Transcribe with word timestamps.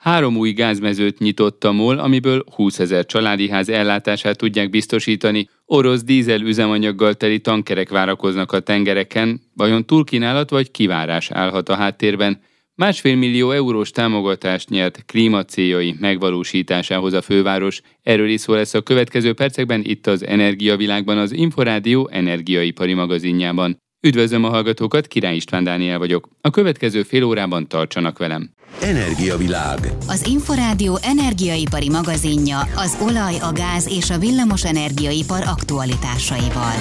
Három 0.00 0.36
új 0.36 0.52
gázmezőt 0.52 1.18
nyitott 1.18 1.64
a 1.64 1.72
MOL, 1.72 1.98
amiből 1.98 2.44
20 2.54 2.78
ezer 2.78 3.06
családi 3.06 3.48
ház 3.48 3.68
ellátását 3.68 4.36
tudják 4.36 4.70
biztosítani. 4.70 5.48
Orosz 5.64 6.02
dízel 6.02 6.40
üzemanyaggal 6.40 7.14
teli 7.14 7.40
tankerek 7.40 7.88
várakoznak 7.88 8.52
a 8.52 8.60
tengereken, 8.60 9.40
vajon 9.54 9.86
túlkínálat 9.86 10.50
vagy 10.50 10.70
kivárás 10.70 11.30
állhat 11.30 11.68
a 11.68 11.74
háttérben. 11.74 12.40
Másfél 12.74 13.16
millió 13.16 13.50
eurós 13.50 13.90
támogatást 13.90 14.68
nyert 14.68 15.04
klímacéljai 15.06 15.94
megvalósításához 15.98 17.12
a 17.12 17.22
főváros. 17.22 17.80
Erről 18.02 18.28
is 18.28 18.40
szó 18.40 18.54
lesz 18.54 18.74
a 18.74 18.82
következő 18.82 19.32
percekben 19.32 19.82
itt 19.84 20.06
az 20.06 20.26
Energiavilágban, 20.26 21.18
az 21.18 21.32
Inforádió 21.32 22.08
energiaipari 22.12 22.94
magazinjában. 22.94 23.78
Üdvözlöm 24.02 24.44
a 24.44 24.48
hallgatókat, 24.48 25.06
Király 25.06 25.34
István 25.34 25.64
Dániel 25.64 25.98
vagyok. 25.98 26.28
A 26.40 26.50
következő 26.50 27.02
fél 27.02 27.24
órában 27.24 27.68
tartsanak 27.68 28.18
velem. 28.18 28.50
Energiavilág. 28.82 29.78
Az 30.08 30.26
Inforádió 30.26 30.98
energiaipari 31.02 31.88
magazinja 31.90 32.58
az 32.58 32.98
olaj, 33.02 33.34
a 33.38 33.52
gáz 33.52 33.88
és 33.88 34.10
a 34.10 34.18
villamos 34.18 34.64
energiaipar 34.64 35.42
aktualitásaival. 35.42 36.74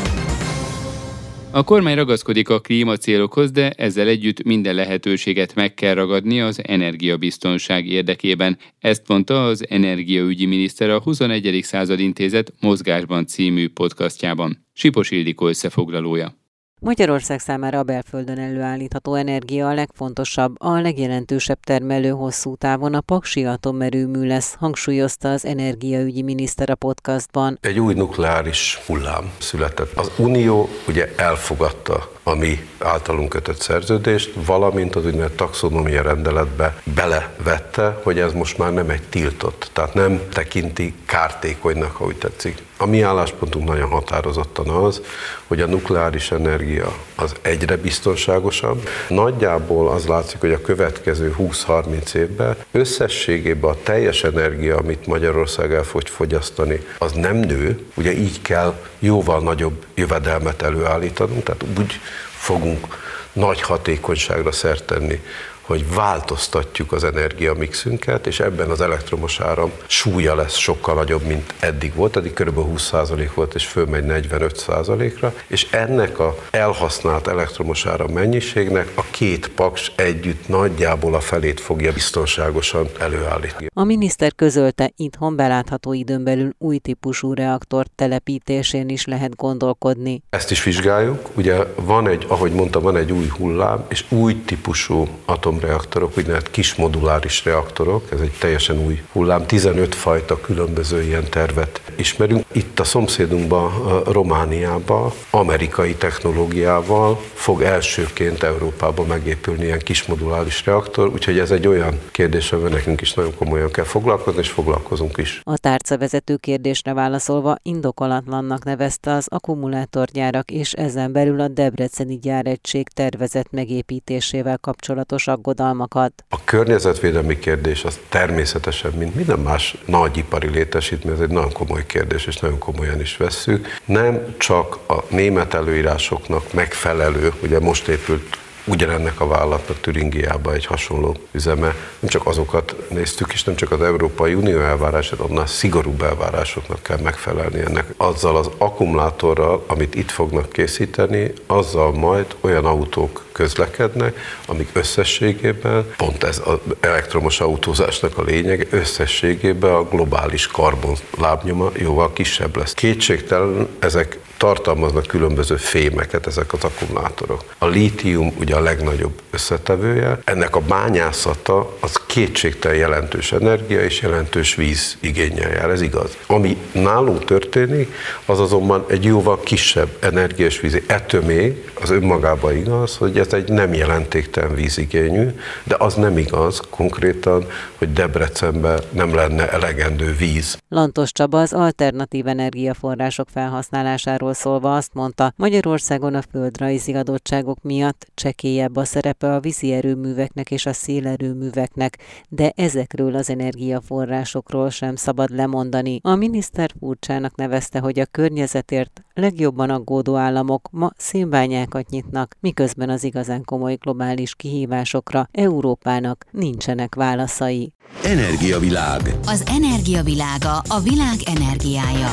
A 1.51 1.63
kormány 1.63 1.95
ragaszkodik 1.95 2.49
a 2.49 2.59
klímacélokhoz, 2.59 3.51
de 3.51 3.69
ezzel 3.69 4.07
együtt 4.07 4.43
minden 4.43 4.75
lehetőséget 4.75 5.55
meg 5.55 5.73
kell 5.73 5.93
ragadni 5.93 6.41
az 6.41 6.61
energiabiztonság 6.63 7.85
érdekében. 7.85 8.57
Ezt 8.79 9.07
mondta 9.07 9.45
az 9.45 9.65
energiaügyi 9.69 10.45
miniszter 10.45 10.89
a 10.89 10.99
21. 10.99 11.59
század 11.63 11.99
intézet 11.99 12.53
Mozgásban 12.59 13.25
című 13.25 13.69
podcastjában. 13.69 14.65
Sipos 14.73 15.11
Ildikó 15.11 15.47
összefoglalója. 15.47 16.38
Magyarország 16.81 17.39
számára 17.39 17.79
a 17.79 17.83
belföldön 17.83 18.39
előállítható 18.39 19.15
energia 19.15 19.67
a 19.67 19.73
legfontosabb, 19.73 20.55
a 20.57 20.79
legjelentősebb 20.79 21.59
termelő 21.59 22.09
hosszú 22.09 22.55
távon 22.55 22.93
a 22.93 23.01
Paksi 23.01 23.45
atomerőmű 23.45 24.27
lesz, 24.27 24.53
hangsúlyozta 24.53 25.31
az 25.31 25.45
energiaügyi 25.45 26.21
miniszter 26.21 26.69
a 26.69 26.75
podcastban. 26.75 27.57
Egy 27.61 27.79
új 27.79 27.93
nukleáris 27.93 28.79
hullám 28.85 29.31
született. 29.39 29.91
Az 29.95 30.11
Unió 30.17 30.69
ugye 30.87 31.07
elfogadta 31.17 32.11
a 32.29 32.35
mi 32.35 32.67
általunk 32.79 33.29
kötött 33.29 33.61
szerződést, 33.61 34.33
valamint 34.45 34.95
az 34.95 35.05
úgynevezett 35.05 35.37
taxonomia 35.37 36.01
rendeletbe 36.01 36.81
belevette, 36.83 37.99
hogy 38.03 38.19
ez 38.19 38.33
most 38.33 38.57
már 38.57 38.73
nem 38.73 38.89
egy 38.89 39.03
tiltott, 39.09 39.69
tehát 39.73 39.93
nem 39.93 40.21
tekinti 40.33 40.93
kártékonynak, 41.05 41.95
ha 41.95 42.05
úgy 42.05 42.15
tetszik. 42.15 42.57
A 42.77 42.85
mi 42.85 43.01
álláspontunk 43.01 43.67
nagyon 43.67 43.89
határozottan 43.89 44.67
az, 44.67 45.01
hogy 45.47 45.61
a 45.61 45.65
nukleáris 45.65 46.31
energia 46.31 46.93
az 47.15 47.35
egyre 47.41 47.77
biztonságosabb. 47.77 48.87
Nagyjából 49.07 49.89
az 49.89 50.05
látszik, 50.05 50.39
hogy 50.39 50.51
a 50.51 50.61
következő 50.61 51.35
20-30 51.39 52.13
évben 52.13 52.55
összességében 52.71 53.69
a 53.69 53.77
teljes 53.83 54.23
energia, 54.23 54.77
amit 54.77 55.07
Magyarország 55.07 55.73
el 55.73 55.83
fog 55.83 56.01
fogyasztani, 56.01 56.79
az 56.97 57.11
nem 57.11 57.35
nő. 57.35 57.85
Ugye 57.95 58.13
így 58.13 58.41
kell 58.41 58.75
jóval 58.99 59.39
nagyobb 59.39 59.85
jövedelmet 59.95 60.61
előállítanunk, 60.61 61.43
tehát 61.43 61.65
úgy 61.79 61.99
fogunk 62.39 62.97
nagy 63.33 63.61
hatékonyságra 63.61 64.51
szert 64.51 64.83
tenni 64.83 65.23
hogy 65.69 65.93
változtatjuk 65.93 66.91
az 66.91 67.03
energiamixünket, 67.03 68.27
és 68.27 68.39
ebben 68.39 68.69
az 68.69 68.81
elektromos 68.81 69.39
áram 69.39 69.71
súlya 69.87 70.35
lesz 70.35 70.55
sokkal 70.55 70.95
nagyobb, 70.95 71.21
mint 71.21 71.53
eddig 71.59 71.95
volt, 71.95 72.17
eddig 72.17 72.33
kb. 72.33 72.57
20% 72.57 73.29
volt, 73.33 73.55
és 73.55 73.65
fölmegy 73.65 74.05
45%-ra, 74.07 75.33
és 75.47 75.67
ennek 75.71 76.19
a 76.19 76.35
elhasznált 76.51 77.27
elektromos 77.27 77.85
áram 77.85 78.11
mennyiségnek 78.11 78.91
a 78.95 79.01
két 79.11 79.47
paks 79.47 79.91
együtt 79.95 80.47
nagyjából 80.47 81.15
a 81.15 81.19
felét 81.19 81.59
fogja 81.59 81.93
biztonságosan 81.93 82.87
előállítani. 82.99 83.67
A 83.73 83.83
miniszter 83.83 84.35
közölte, 84.35 84.91
itthon 84.95 85.35
belátható 85.35 85.93
időn 85.93 86.23
belül 86.23 86.53
új 86.57 86.77
típusú 86.77 87.33
reaktor 87.33 87.85
telepítésén 87.95 88.89
is 88.89 89.05
lehet 89.05 89.35
gondolkodni. 89.35 90.23
Ezt 90.29 90.51
is 90.51 90.63
vizsgáljuk. 90.63 91.29
Ugye 91.35 91.57
van 91.75 92.07
egy, 92.07 92.25
ahogy 92.27 92.51
mondtam, 92.51 92.81
van 92.81 92.95
egy 92.95 93.11
új 93.11 93.27
hullám, 93.27 93.85
és 93.87 94.05
új 94.11 94.41
típusú 94.45 95.07
atom 95.25 95.57
atomreaktorok, 95.59 96.17
úgynevezett 96.17 96.51
kis 96.51 96.75
moduláris 96.75 97.45
reaktorok, 97.45 98.11
ez 98.11 98.19
egy 98.19 98.31
teljesen 98.39 98.85
új 98.85 99.01
hullám, 99.11 99.45
15 99.45 99.95
fajta 99.95 100.41
különböző 100.41 101.03
ilyen 101.03 101.29
tervet 101.29 101.81
ismerünk. 101.95 102.45
Itt 102.51 102.79
a 102.79 102.83
szomszédunkban, 102.83 103.71
Romániában, 104.03 105.11
amerikai 105.29 105.95
technológiával 105.95 107.21
fog 107.33 107.61
elsőként 107.61 108.43
Európában 108.43 109.07
megépülni 109.07 109.63
ilyen 109.63 109.79
kis 109.79 110.05
moduláris 110.05 110.65
reaktor, 110.65 111.07
úgyhogy 111.07 111.39
ez 111.39 111.51
egy 111.51 111.67
olyan 111.67 111.99
kérdés, 112.11 112.51
amivel 112.51 112.71
nekünk 112.71 113.01
is 113.01 113.13
nagyon 113.13 113.35
komolyan 113.35 113.71
kell 113.71 113.85
foglalkozni, 113.85 114.39
és 114.39 114.49
foglalkozunk 114.49 115.17
is. 115.17 115.41
A 115.43 115.57
tárcavezető 115.57 116.35
kérdésre 116.35 116.93
válaszolva 116.93 117.57
indokolatlannak 117.61 118.63
nevezte 118.63 119.11
az 119.11 119.27
akkumulátorgyárak 119.29 120.51
és 120.51 120.73
ezen 120.73 121.11
belül 121.11 121.39
a 121.39 121.47
Debreceni 121.47 122.17
gyáregység 122.17 122.87
tervezett 122.87 123.51
megépítésével 123.51 124.57
kapcsolatos 124.57 125.27
aggodalmat 125.27 125.48
aggodalmakat. 125.49 126.23
A 126.29 126.43
környezetvédelmi 126.43 127.39
kérdés 127.39 127.83
az 127.83 127.99
természetesen, 128.09 128.91
mint 128.91 129.15
minden 129.15 129.39
más 129.39 129.77
nagyipari 129.85 130.49
létesítmény, 130.49 131.13
ez 131.13 131.19
egy 131.19 131.29
nagyon 131.29 131.51
komoly 131.51 131.85
kérdés, 131.85 132.25
és 132.25 132.37
nagyon 132.37 132.57
komolyan 132.57 132.99
is 132.99 133.17
vesszük. 133.17 133.67
Nem 133.85 134.35
csak 134.37 134.77
a 134.87 135.03
német 135.09 135.53
előírásoknak 135.53 136.53
megfelelő, 136.53 137.33
ugye 137.43 137.59
most 137.59 137.87
épült 137.87 138.37
ugyanennek 138.69 139.19
a 139.19 139.27
vállalatnak 139.27 139.79
Türingiában 139.79 140.53
egy 140.53 140.65
hasonló 140.65 141.15
üzeme. 141.31 141.75
Nem 141.99 142.09
csak 142.09 142.27
azokat 142.27 142.75
néztük, 142.89 143.33
és 143.33 143.43
nem 143.43 143.55
csak 143.55 143.71
az 143.71 143.81
Európai 143.81 144.33
Unió 144.33 144.59
elvárását, 144.59 145.19
annál 145.19 145.47
szigorúbb 145.47 146.01
elvárásoknak 146.01 146.83
kell 146.83 146.97
megfelelni 147.03 147.59
ennek. 147.59 147.93
Azzal 147.97 148.35
az 148.35 148.49
akkumulátorral, 148.57 149.63
amit 149.67 149.95
itt 149.95 150.11
fognak 150.11 150.51
készíteni, 150.51 151.33
azzal 151.47 151.91
majd 151.91 152.25
olyan 152.41 152.65
autók 152.65 153.25
közlekednek, 153.31 154.17
amik 154.45 154.69
összességében, 154.73 155.93
pont 155.97 156.23
ez 156.23 156.41
az 156.45 156.57
elektromos 156.79 157.39
autózásnak 157.39 158.17
a 158.17 158.23
lényeg, 158.23 158.67
összességében 158.69 159.73
a 159.73 159.83
globális 159.83 160.47
karbon 160.47 160.95
lábnyoma 161.17 161.71
jóval 161.73 162.13
kisebb 162.13 162.57
lesz. 162.57 162.73
Kétségtelen 162.73 163.67
ezek 163.79 164.17
tartalmaznak 164.39 165.05
különböző 165.05 165.55
fémeket 165.55 166.27
ezek 166.27 166.53
az 166.53 166.63
akkumulátorok. 166.63 167.43
A 167.57 167.67
lítium 167.67 168.33
ugye 168.39 168.55
a 168.55 168.61
legnagyobb 168.61 169.21
összetevője, 169.29 170.19
ennek 170.23 170.55
a 170.55 170.59
bányászata 170.59 171.77
az 171.79 171.99
kétségtelen 172.07 172.77
jelentős 172.77 173.31
energia 173.31 173.83
és 173.83 174.01
jelentős 174.01 174.55
víz 174.55 174.97
igényel 174.99 175.51
jár, 175.51 175.69
ez 175.69 175.81
igaz. 175.81 176.17
Ami 176.27 176.57
nálunk 176.71 177.25
történik, 177.25 177.93
az 178.25 178.39
azonban 178.39 178.85
egy 178.87 179.03
jóval 179.03 179.39
kisebb 179.39 179.89
energia 179.99 180.45
és 180.45 180.59
víz. 180.59 180.81
Ettől 180.87 181.21
még 181.21 181.71
az 181.81 181.89
önmagában 181.89 182.55
igaz, 182.55 182.97
hogy 182.97 183.17
ez 183.17 183.33
egy 183.33 183.49
nem 183.49 183.73
jelentéktelen 183.73 184.55
vízigényű, 184.55 185.27
de 185.63 185.75
az 185.79 185.93
nem 185.93 186.17
igaz 186.17 186.61
konkrétan, 186.69 187.45
hogy 187.77 187.93
Debrecenben 187.93 188.79
nem 188.91 189.15
lenne 189.15 189.51
elegendő 189.51 190.15
víz. 190.15 190.57
Lantos 190.69 191.11
Csaba 191.11 191.41
az 191.41 191.53
alternatív 191.53 192.27
energiaforrások 192.27 193.27
felhasználásáról 193.33 194.28
szólva 194.33 194.75
azt 194.75 194.93
mondta, 194.93 195.33
Magyarországon 195.35 196.15
a 196.15 196.21
földrajzi 196.21 196.93
adottságok 196.93 197.61
miatt 197.61 198.07
csekélyebb 198.15 198.75
a 198.75 198.85
szerepe 198.85 199.33
a 199.33 199.39
vízi 199.39 199.71
erőműveknek 199.71 200.51
és 200.51 200.65
a 200.65 200.73
szélerőműveknek, 200.73 201.97
de 202.29 202.51
ezekről 202.55 203.15
az 203.15 203.29
energiaforrásokról 203.29 204.69
sem 204.69 204.95
szabad 204.95 205.35
lemondani. 205.35 205.99
A 206.03 206.15
miniszter 206.15 206.71
furcsának 206.79 207.35
nevezte, 207.35 207.79
hogy 207.79 207.99
a 207.99 208.05
környezetért 208.05 209.03
legjobban 209.13 209.69
aggódó 209.69 210.15
államok 210.15 210.69
ma 210.71 210.89
szénbányákat 210.97 211.89
nyitnak, 211.89 212.35
miközben 212.39 212.89
az 212.89 213.03
igazán 213.03 213.43
komoly 213.43 213.75
globális 213.75 214.35
kihívásokra 214.35 215.27
Európának 215.31 216.25
nincsenek 216.31 216.95
válaszai. 216.95 217.73
Energiavilág. 218.03 219.01
Az 219.25 219.43
energiavilága 219.47 220.61
a 220.67 220.79
világ 220.79 221.17
energiája. 221.25 222.09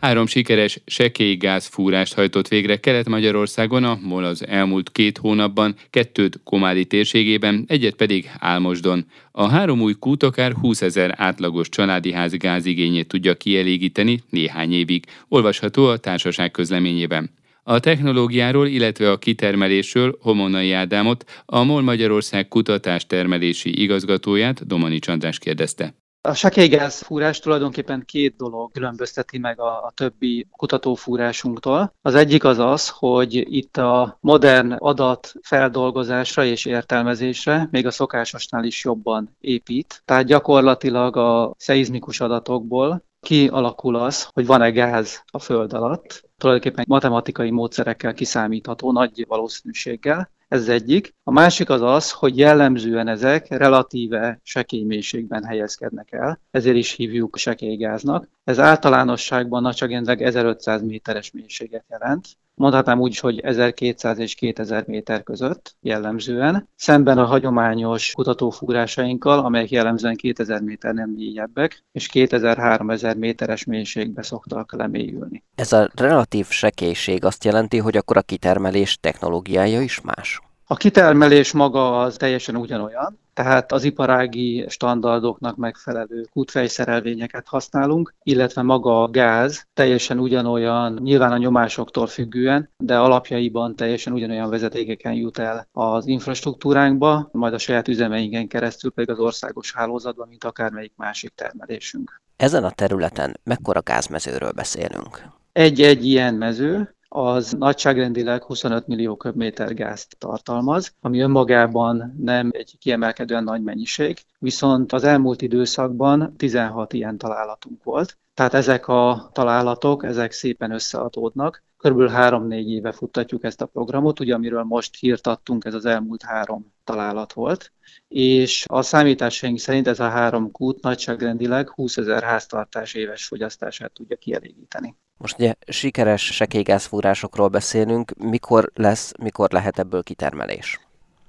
Három 0.00 0.26
sikeres 0.26 0.80
sekély 0.86 1.34
gázfúrást 1.34 2.14
hajtott 2.14 2.48
végre 2.48 2.76
Kelet-Magyarországon, 2.76 3.84
a 3.84 3.98
MOL 4.02 4.24
az 4.24 4.46
elmúlt 4.46 4.92
két 4.92 5.18
hónapban, 5.18 5.74
kettőt 5.90 6.40
Komádi 6.44 6.84
térségében, 6.84 7.64
egyet 7.68 7.94
pedig 7.94 8.30
Álmosdon. 8.38 9.04
A 9.32 9.48
három 9.48 9.80
új 9.80 9.94
kút 9.98 10.22
akár 10.22 10.52
20 10.52 10.82
ezer 10.82 11.14
átlagos 11.16 11.68
családi 11.68 12.12
ház 12.12 12.36
gázigényét 12.36 13.08
tudja 13.08 13.34
kielégíteni 13.34 14.22
néhány 14.30 14.72
évig, 14.72 15.04
olvasható 15.28 15.86
a 15.86 15.96
társaság 15.96 16.50
közleményében. 16.50 17.30
A 17.62 17.80
technológiáról, 17.80 18.66
illetve 18.66 19.10
a 19.10 19.18
kitermelésről 19.18 20.18
Homonai 20.20 20.72
Ádámot, 20.72 21.42
a 21.46 21.62
MOL 21.62 21.82
Magyarország 21.82 22.48
kutatás 22.48 23.06
termelési 23.06 23.80
igazgatóját 23.80 24.66
Domani 24.66 24.98
Csandrás 24.98 25.38
kérdezte. 25.38 25.94
A 26.22 26.34
sekélygáz 26.34 27.02
fúrás 27.02 27.38
tulajdonképpen 27.38 28.04
két 28.04 28.36
dolog 28.36 28.72
különbözteti 28.72 29.38
meg 29.38 29.60
a, 29.60 29.84
a 29.84 29.92
többi 29.94 30.46
kutatófúrásunktól. 30.50 31.94
Az 32.02 32.14
egyik 32.14 32.44
az 32.44 32.58
az, 32.58 32.88
hogy 32.88 33.34
itt 33.34 33.76
a 33.76 34.18
modern 34.20 34.72
adat 34.72 35.32
feldolgozásra 35.42 36.44
és 36.44 36.64
értelmezésre 36.64 37.68
még 37.70 37.86
a 37.86 37.90
szokásosnál 37.90 38.64
is 38.64 38.84
jobban 38.84 39.36
épít. 39.40 40.02
Tehát 40.04 40.24
gyakorlatilag 40.24 41.16
a 41.16 41.54
szeizmikus 41.56 42.20
adatokból 42.20 43.04
kialakul 43.20 43.96
az, 43.96 44.28
hogy 44.32 44.46
van-e 44.46 44.70
gáz 44.70 45.22
a 45.26 45.38
föld 45.38 45.72
alatt, 45.72 46.28
tulajdonképpen 46.38 46.84
matematikai 46.88 47.50
módszerekkel 47.50 48.14
kiszámítható 48.14 48.92
nagy 48.92 49.24
valószínűséggel, 49.28 50.30
ez 50.50 50.68
egyik. 50.68 51.14
A 51.22 51.30
másik 51.30 51.70
az 51.70 51.82
az, 51.82 52.10
hogy 52.10 52.38
jellemzően 52.38 53.08
ezek 53.08 53.48
relatíve 53.48 54.40
sekély 54.42 54.82
mélységben 54.82 55.44
helyezkednek 55.44 56.12
el, 56.12 56.40
ezért 56.50 56.76
is 56.76 56.92
hívjuk 56.92 57.36
sekélygáznak. 57.36 58.28
Ez 58.44 58.58
általánosságban 58.58 59.62
nagyságrendileg 59.62 60.22
1500 60.22 60.82
méteres 60.82 61.30
mélységet 61.30 61.84
jelent. 61.88 62.26
Mondhatnám 62.60 63.00
úgy 63.00 63.10
is, 63.10 63.20
hogy 63.20 63.40
1200 63.40 64.18
és 64.18 64.34
2000 64.34 64.84
méter 64.86 65.22
között 65.22 65.76
jellemzően, 65.80 66.68
szemben 66.76 67.18
a 67.18 67.24
hagyományos 67.24 68.12
kutatófúrásainkkal, 68.12 69.38
amelyek 69.38 69.70
jellemzően 69.70 70.16
2000 70.16 70.60
méter 70.60 70.94
nem 70.94 71.10
mélyebbek, 71.10 71.84
és 71.92 72.08
2000-3000 72.12 73.16
méteres 73.16 73.64
mélységbe 73.64 74.22
szoktak 74.22 74.72
lemélyülni. 74.72 75.44
Ez 75.54 75.72
a 75.72 75.90
relatív 75.94 76.46
sekélység 76.48 77.24
azt 77.24 77.44
jelenti, 77.44 77.78
hogy 77.78 77.96
akkor 77.96 78.16
a 78.16 78.22
kitermelés 78.22 78.98
technológiája 79.00 79.80
is 79.80 80.00
más? 80.00 80.40
A 80.66 80.74
kitermelés 80.74 81.52
maga 81.52 82.00
az 82.00 82.16
teljesen 82.16 82.56
ugyanolyan, 82.56 83.18
tehát 83.42 83.72
az 83.72 83.84
iparági 83.84 84.64
standardoknak 84.68 85.56
megfelelő 85.56 86.26
kútfejszerelvényeket 86.32 87.48
használunk, 87.48 88.14
illetve 88.22 88.62
maga 88.62 89.02
a 89.02 89.08
gáz 89.08 89.66
teljesen 89.74 90.18
ugyanolyan, 90.18 90.98
nyilván 91.02 91.32
a 91.32 91.36
nyomásoktól 91.36 92.06
függően, 92.06 92.70
de 92.78 92.98
alapjaiban 92.98 93.76
teljesen 93.76 94.12
ugyanolyan 94.12 94.50
vezetékeken 94.50 95.12
jut 95.12 95.38
el 95.38 95.68
az 95.72 96.06
infrastruktúránkba, 96.06 97.28
majd 97.32 97.54
a 97.54 97.58
saját 97.58 97.88
üzemeinken 97.88 98.48
keresztül 98.48 98.90
pedig 98.90 99.10
az 99.10 99.18
országos 99.18 99.72
hálózatban, 99.72 100.28
mint 100.28 100.44
akármelyik 100.44 100.92
másik 100.96 101.32
termelésünk. 101.34 102.20
Ezen 102.36 102.64
a 102.64 102.70
területen 102.70 103.40
mekkora 103.44 103.80
gázmezőről 103.82 104.52
beszélünk? 104.52 105.22
Egy-egy 105.52 106.06
ilyen 106.06 106.34
mező 106.34 106.94
az 107.12 107.52
nagyságrendileg 107.52 108.42
25 108.42 108.86
millió 108.86 109.16
köbméter 109.16 109.74
gázt 109.74 110.16
tartalmaz, 110.18 110.94
ami 111.00 111.20
önmagában 111.20 112.14
nem 112.18 112.50
egy 112.52 112.76
kiemelkedően 112.78 113.44
nagy 113.44 113.62
mennyiség, 113.62 114.18
viszont 114.38 114.92
az 114.92 115.04
elmúlt 115.04 115.42
időszakban 115.42 116.36
16 116.36 116.92
ilyen 116.92 117.18
találatunk 117.18 117.84
volt. 117.84 118.18
Tehát 118.34 118.54
ezek 118.54 118.88
a 118.88 119.30
találatok, 119.32 120.04
ezek 120.04 120.32
szépen 120.32 120.70
összeadódnak. 120.70 121.62
Körülbelül 121.76 122.12
három-négy 122.12 122.70
éve 122.70 122.92
futtatjuk 122.92 123.44
ezt 123.44 123.60
a 123.60 123.66
programot, 123.66 124.20
ugye 124.20 124.34
amiről 124.34 124.62
most 124.62 124.96
hírt 124.98 125.26
adtunk, 125.26 125.64
ez 125.64 125.74
az 125.74 125.84
elmúlt 125.84 126.22
három 126.22 126.72
találat 126.84 127.32
volt, 127.32 127.72
és 128.08 128.64
a 128.68 128.82
számításaink 128.82 129.58
szerint 129.58 129.86
ez 129.86 130.00
a 130.00 130.08
három 130.08 130.50
kút 130.50 130.82
nagyságrendileg 130.82 131.70
20 131.70 131.96
ezer 131.96 132.22
háztartás 132.22 132.94
éves 132.94 133.26
fogyasztását 133.26 133.92
tudja 133.92 134.16
kielégíteni. 134.16 134.96
Most 135.20 135.38
ugye 135.38 135.54
sikeres 135.66 136.22
sekélygázfúrásokról 136.22 137.48
beszélünk, 137.48 138.12
mikor 138.18 138.70
lesz, 138.74 139.12
mikor 139.22 139.50
lehet 139.50 139.78
ebből 139.78 140.02
kitermelés? 140.02 140.80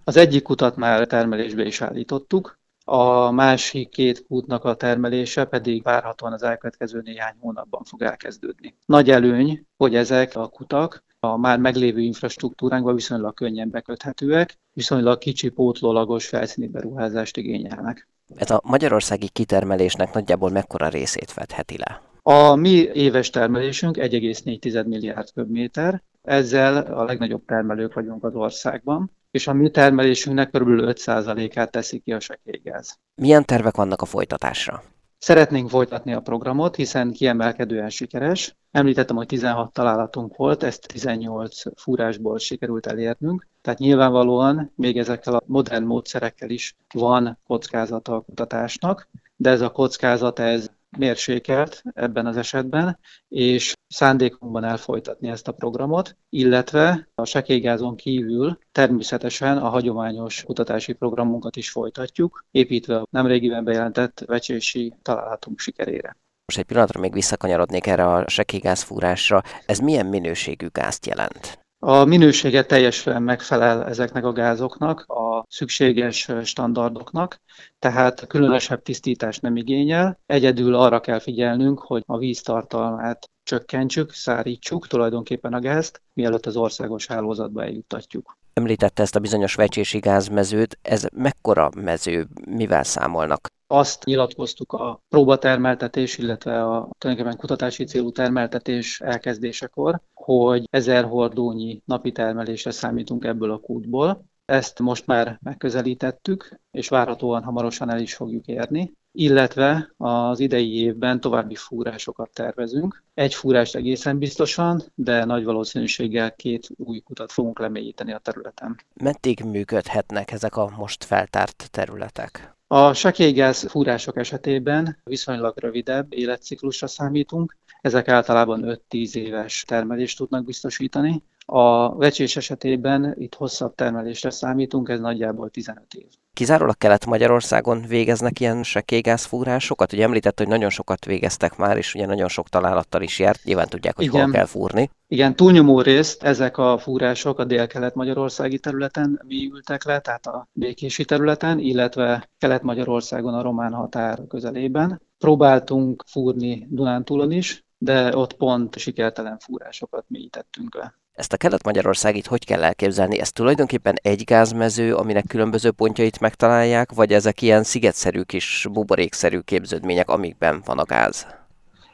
Az 0.04 0.18
egyik 0.18 0.44
kutat 0.44 0.76
már 0.76 1.08
termelésbe 1.08 1.64
is 1.64 1.82
állítottuk, 1.82 2.60
a 2.86 3.32
másik 3.32 3.90
két 3.90 4.26
kútnak 4.28 4.66
a 4.66 4.76
termelése 4.76 5.46
pedig 5.46 5.84
várhatóan 5.84 6.34
az 6.34 6.44
elkövetkező 6.44 7.02
néhány 7.02 7.34
hónapban 7.40 7.84
fog 7.84 8.02
elkezdődni. 8.02 8.76
Nagy 8.86 9.10
előny, 9.10 9.66
hogy 9.78 9.96
ezek 9.96 10.36
a 10.36 10.48
kutak 10.48 11.04
a 11.20 11.38
már 11.38 11.60
meglévő 11.60 12.00
infrastruktúránkban 12.00 12.96
viszonylag 12.96 13.34
könnyen 13.34 13.70
beköthetőek, 13.70 14.58
viszonylag 14.74 15.18
kicsi 15.18 15.50
pótlólagos 15.50 16.28
felszíni 16.28 16.68
beruházást 16.68 17.38
igényelnek. 17.38 18.08
Ez 18.36 18.52
a 18.52 18.62
magyarországi 18.64 19.30
kitermelésnek 19.30 20.14
nagyjából 20.14 20.50
mekkora 20.50 20.88
részét 20.88 21.32
fedheti 21.32 21.78
le? 21.78 22.02
A 22.24 22.56
mi 22.56 22.90
éves 22.94 23.30
termelésünk 23.30 23.98
1,4 24.00 24.86
milliárd 24.86 25.32
köbméter, 25.34 26.04
ezzel 26.22 26.78
a 26.78 27.04
legnagyobb 27.04 27.46
termelők 27.46 27.94
vagyunk 27.94 28.24
az 28.24 28.36
országban, 28.36 29.12
és 29.32 29.48
a 29.48 29.54
mi 29.54 29.70
termelésünknek 29.70 30.50
kb. 30.50 30.68
5%-át 30.68 31.72
teszi 31.72 32.00
ki 32.00 32.14
a 32.14 32.20
sekélygáz. 32.20 32.98
Milyen 33.16 33.46
tervek 33.46 33.76
vannak 33.76 34.02
a 34.02 34.06
folytatásra? 34.06 34.84
Szeretnénk 35.18 35.70
folytatni 35.70 36.14
a 36.14 36.20
programot, 36.20 36.76
hiszen 36.76 37.12
kiemelkedően 37.12 37.90
sikeres. 37.90 38.56
Említettem, 38.72 39.16
hogy 39.16 39.26
16 39.26 39.74
találatunk 39.74 40.36
volt, 40.36 40.64
ezt 40.64 40.88
18 40.88 41.82
fúrásból 41.82 42.40
sikerült 42.40 42.86
elérnünk. 42.86 43.48
Tehát 43.62 43.80
nyilvánvalóan 43.80 44.72
még 44.76 44.98
ezekkel 44.98 45.34
a 45.34 45.44
modern 45.46 45.84
módszerekkel 45.84 46.50
is 46.50 46.76
van 46.94 47.40
kockázata 47.48 48.16
a 48.16 48.22
kutatásnak, 48.22 49.10
de 49.36 49.50
ez 49.50 49.62
a 49.62 49.70
kockázat 49.72 50.40
ez 50.40 50.70
mérsékelt 50.98 51.84
ebben 51.94 52.26
az 52.26 52.38
esetben, 52.38 53.00
és 53.28 53.74
szándékunkban 53.88 54.64
elfolytatni 54.64 55.30
ezt 55.30 55.48
a 55.48 55.52
programot, 55.52 56.18
illetve 56.30 57.10
a 57.16 57.26
sekélygázon 57.26 57.96
kívül 57.96 58.58
természetesen 58.72 59.58
a 59.58 59.70
hagyományos 59.70 60.44
kutatási 60.44 60.94
programunkat 60.94 61.56
is 61.56 61.72
folytatjuk, 61.72 62.46
építve 62.52 62.98
a 62.98 63.08
nemrégiben 63.10 63.64
bejelentett 63.64 64.24
vecsési 64.26 64.94
találatunk 65.02 65.60
sikerére. 65.60 66.18
Most 66.46 66.60
egy 66.60 66.66
pillanatra 66.66 67.00
még 67.00 67.14
visszakanyarodnék 67.14 67.88
erre 67.88 68.06
a 68.06 68.30
sekélygázfúrásra. 68.30 69.42
Ez 69.66 69.80
milyen 69.80 70.06
minőségű 70.06 70.68
gázt 70.72 71.06
jelent? 71.06 71.61
A 71.84 72.06
minősége 72.06 72.64
teljesen 72.64 73.24
megfelel 73.24 73.86
ezeknek 73.86 74.26
a 74.26 74.32
gázoknak, 74.32 75.00
a 75.08 75.46
szükséges 75.50 76.30
standardoknak, 76.44 77.42
tehát 77.80 78.28
különösebb 78.28 78.82
tisztítást 78.82 79.42
nem 79.42 79.56
igényel. 79.56 80.20
Egyedül 80.26 80.76
arra 80.76 81.00
kell 81.00 81.20
figyelnünk, 81.20 81.80
hogy 81.80 82.04
a 82.06 82.18
víztartalmát 82.18 83.30
csökkentsük, 83.44 84.12
szárítsuk 84.12 84.88
tulajdonképpen 84.88 85.54
a 85.54 85.60
gázt, 85.60 86.02
mielőtt 86.14 86.46
az 86.46 86.56
országos 86.56 87.08
hálózatba 87.08 87.64
eljuttatjuk. 87.64 88.38
Említette 88.54 89.02
ezt 89.02 89.16
a 89.16 89.20
bizonyos 89.20 89.56
vecsési 89.56 90.00
gázmezőt, 90.00 90.78
ez 90.82 91.08
mekkora 91.14 91.70
mező, 91.76 92.28
mivel 92.50 92.84
számolnak? 92.84 93.48
Azt 93.68 94.06
nyilatkoztuk 94.06 94.74
a 94.74 95.02
próbatermeltetés, 95.10 96.18
illetve 96.18 96.64
a 96.64 96.90
tulajdonképpen 96.98 97.40
kutatási 97.40 97.84
célú 97.84 98.12
termeltetés 98.12 99.02
elkezdésekor, 99.02 100.02
hogy 100.14 100.64
ezer 100.70 101.04
hordónyi 101.04 101.82
napi 101.86 102.12
termelésre 102.12 102.72
számítunk 102.72 103.26
ebből 103.26 103.52
a 103.52 103.60
kútból. 103.60 104.26
Ezt 104.52 104.80
most 104.80 105.08
már 105.08 105.40
megközelítettük, 105.44 106.60
és 106.72 106.90
várhatóan 106.90 107.44
hamarosan 107.44 107.90
el 107.90 108.00
is 108.00 108.16
fogjuk 108.16 108.46
érni 108.46 108.94
illetve 109.14 109.94
az 109.98 110.40
idei 110.40 110.76
évben 110.84 111.20
további 111.20 111.56
fúrásokat 111.56 112.30
tervezünk. 112.34 113.04
Egy 113.14 113.34
fúrást 113.34 113.76
egészen 113.76 114.18
biztosan, 114.18 114.84
de 114.96 115.26
nagy 115.26 115.44
valószínűséggel 115.44 116.36
két 116.36 116.70
új 116.78 117.00
kutat 117.00 117.32
fogunk 117.32 117.60
lemélyíteni 117.60 118.14
a 118.14 118.18
területen. 118.18 118.80
Meddig 118.94 119.44
működhetnek 119.44 120.32
ezek 120.32 120.56
a 120.56 120.74
most 120.78 121.04
feltárt 121.04 121.68
területek? 121.72 122.56
A 122.68 122.94
sekélygáz 122.94 123.70
fúrások 123.70 124.18
esetében 124.18 124.98
viszonylag 125.04 125.58
rövidebb 125.58 126.14
életciklusra 126.14 126.88
számítunk, 126.88 127.58
ezek 127.82 128.08
általában 128.08 128.80
5-10 128.90 129.16
éves 129.16 129.64
termelést 129.68 130.18
tudnak 130.18 130.46
biztosítani. 130.46 131.24
A 131.46 131.96
vecsés 131.96 132.38
esetében 132.38 133.16
itt 133.18 133.36
hosszabb 133.36 133.76
termelésre 133.76 134.30
számítunk, 134.30 134.90
ez 134.90 135.00
nagyjából 135.00 135.50
15 135.50 135.94
év. 135.94 136.08
Kizárólag 136.34 136.78
Kelet-Magyarországon 136.78 137.82
végeznek 137.88 138.40
ilyen 138.40 138.64
sekélygázfúrásokat? 138.64 139.94
Ugye 139.94 140.04
említett, 140.04 140.38
hogy 140.38 140.48
nagyon 140.48 140.70
sokat 140.70 141.06
végeztek 141.06 141.58
már, 141.58 141.78
és 141.78 141.96
ugye 141.96 142.06
nagyon 142.06 142.28
sok 142.28 142.50
találattal 142.50 143.02
is 143.02 143.20
járt, 143.20 143.44
nyilván 143.44 143.68
tudják, 143.68 143.96
hogy 143.96 144.06
Igen. 144.06 144.22
hol 144.22 144.32
kell 144.32 144.46
fúrni. 144.46 144.90
Igen, 145.08 145.36
túlnyomó 145.36 145.82
részt 145.82 146.24
ezek 146.24 146.58
a 146.58 146.78
fúrások 146.78 147.40
a 147.40 147.46
dél-kelet-magyarországi 147.46 148.60
területen 148.60 149.22
ültek 149.30 149.84
le, 149.84 150.00
tehát 150.00 150.28
a 150.28 150.48
békési 150.54 151.06
területen, 151.06 151.60
illetve 151.60 152.30
Kelet-Magyarországon 152.38 153.34
a 153.34 153.42
román 153.42 153.74
határ 153.74 154.20
közelében. 154.28 155.02
Próbáltunk 155.18 156.04
fúrni 156.08 156.68
Dunántúlon 156.70 157.32
is, 157.32 157.64
de 157.84 158.18
ott 158.18 158.34
pont 158.34 158.78
sikertelen 158.78 159.38
fúrásokat 159.40 160.06
mélyítettünk 160.08 160.76
le. 160.76 160.94
Ezt 161.12 161.34
a 161.34 161.38
kelet-magyarországit 161.38 162.28
hogy 162.28 162.46
kell 162.46 162.64
elképzelni? 162.64 163.20
Ez 163.20 163.32
tulajdonképpen 163.32 163.96
egy 164.02 164.24
gázmező, 164.24 164.96
aminek 164.96 165.26
különböző 165.28 165.72
pontjait 165.72 166.20
megtalálják, 166.20 166.92
vagy 166.92 167.14
ezek 167.14 167.42
ilyen 167.42 167.64
szigetszerű 167.64 168.22
kis 168.22 168.68
buborékszerű 168.72 169.40
képződmények, 169.40 170.10
amikben 170.10 170.62
van 170.66 170.78
a 170.78 170.84
gáz? 170.84 171.28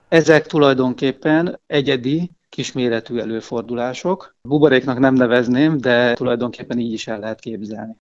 Ezek 0.08 0.46
tulajdonképpen 0.46 1.60
egyedi, 1.68 2.32
kisméretű 2.50 3.18
előfordulások. 3.18 4.36
Buboréknak 4.42 5.00
nem 5.00 5.14
nevezném, 5.14 5.78
de 5.78 6.14
tulajdonképpen 6.14 6.80
így 6.80 6.94
is 6.94 7.08
el 7.08 7.20
lehet 7.20 7.40
képzelni. 7.40 7.96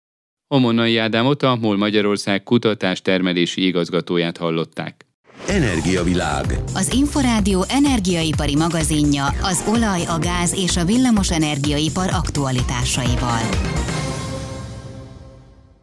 Omonai 0.49 0.97
Ádámot 0.97 1.43
a 1.43 1.57
MOL 1.57 1.77
Magyarország 1.77 2.43
kutatás 2.43 3.03
termelési 3.03 3.67
igazgatóját 3.67 4.37
hallották. 4.37 5.07
Energiavilág. 5.47 6.45
Az 6.75 6.93
Inforádió 6.93 7.65
energiaipari 7.69 8.57
magazinja 8.57 9.27
az 9.43 9.65
olaj, 9.69 10.05
a 10.05 10.19
gáz 10.19 10.55
és 10.55 10.77
a 10.77 10.85
villamos 10.85 11.31
energiaipar 11.31 12.09
aktualitásaival. 12.13 13.41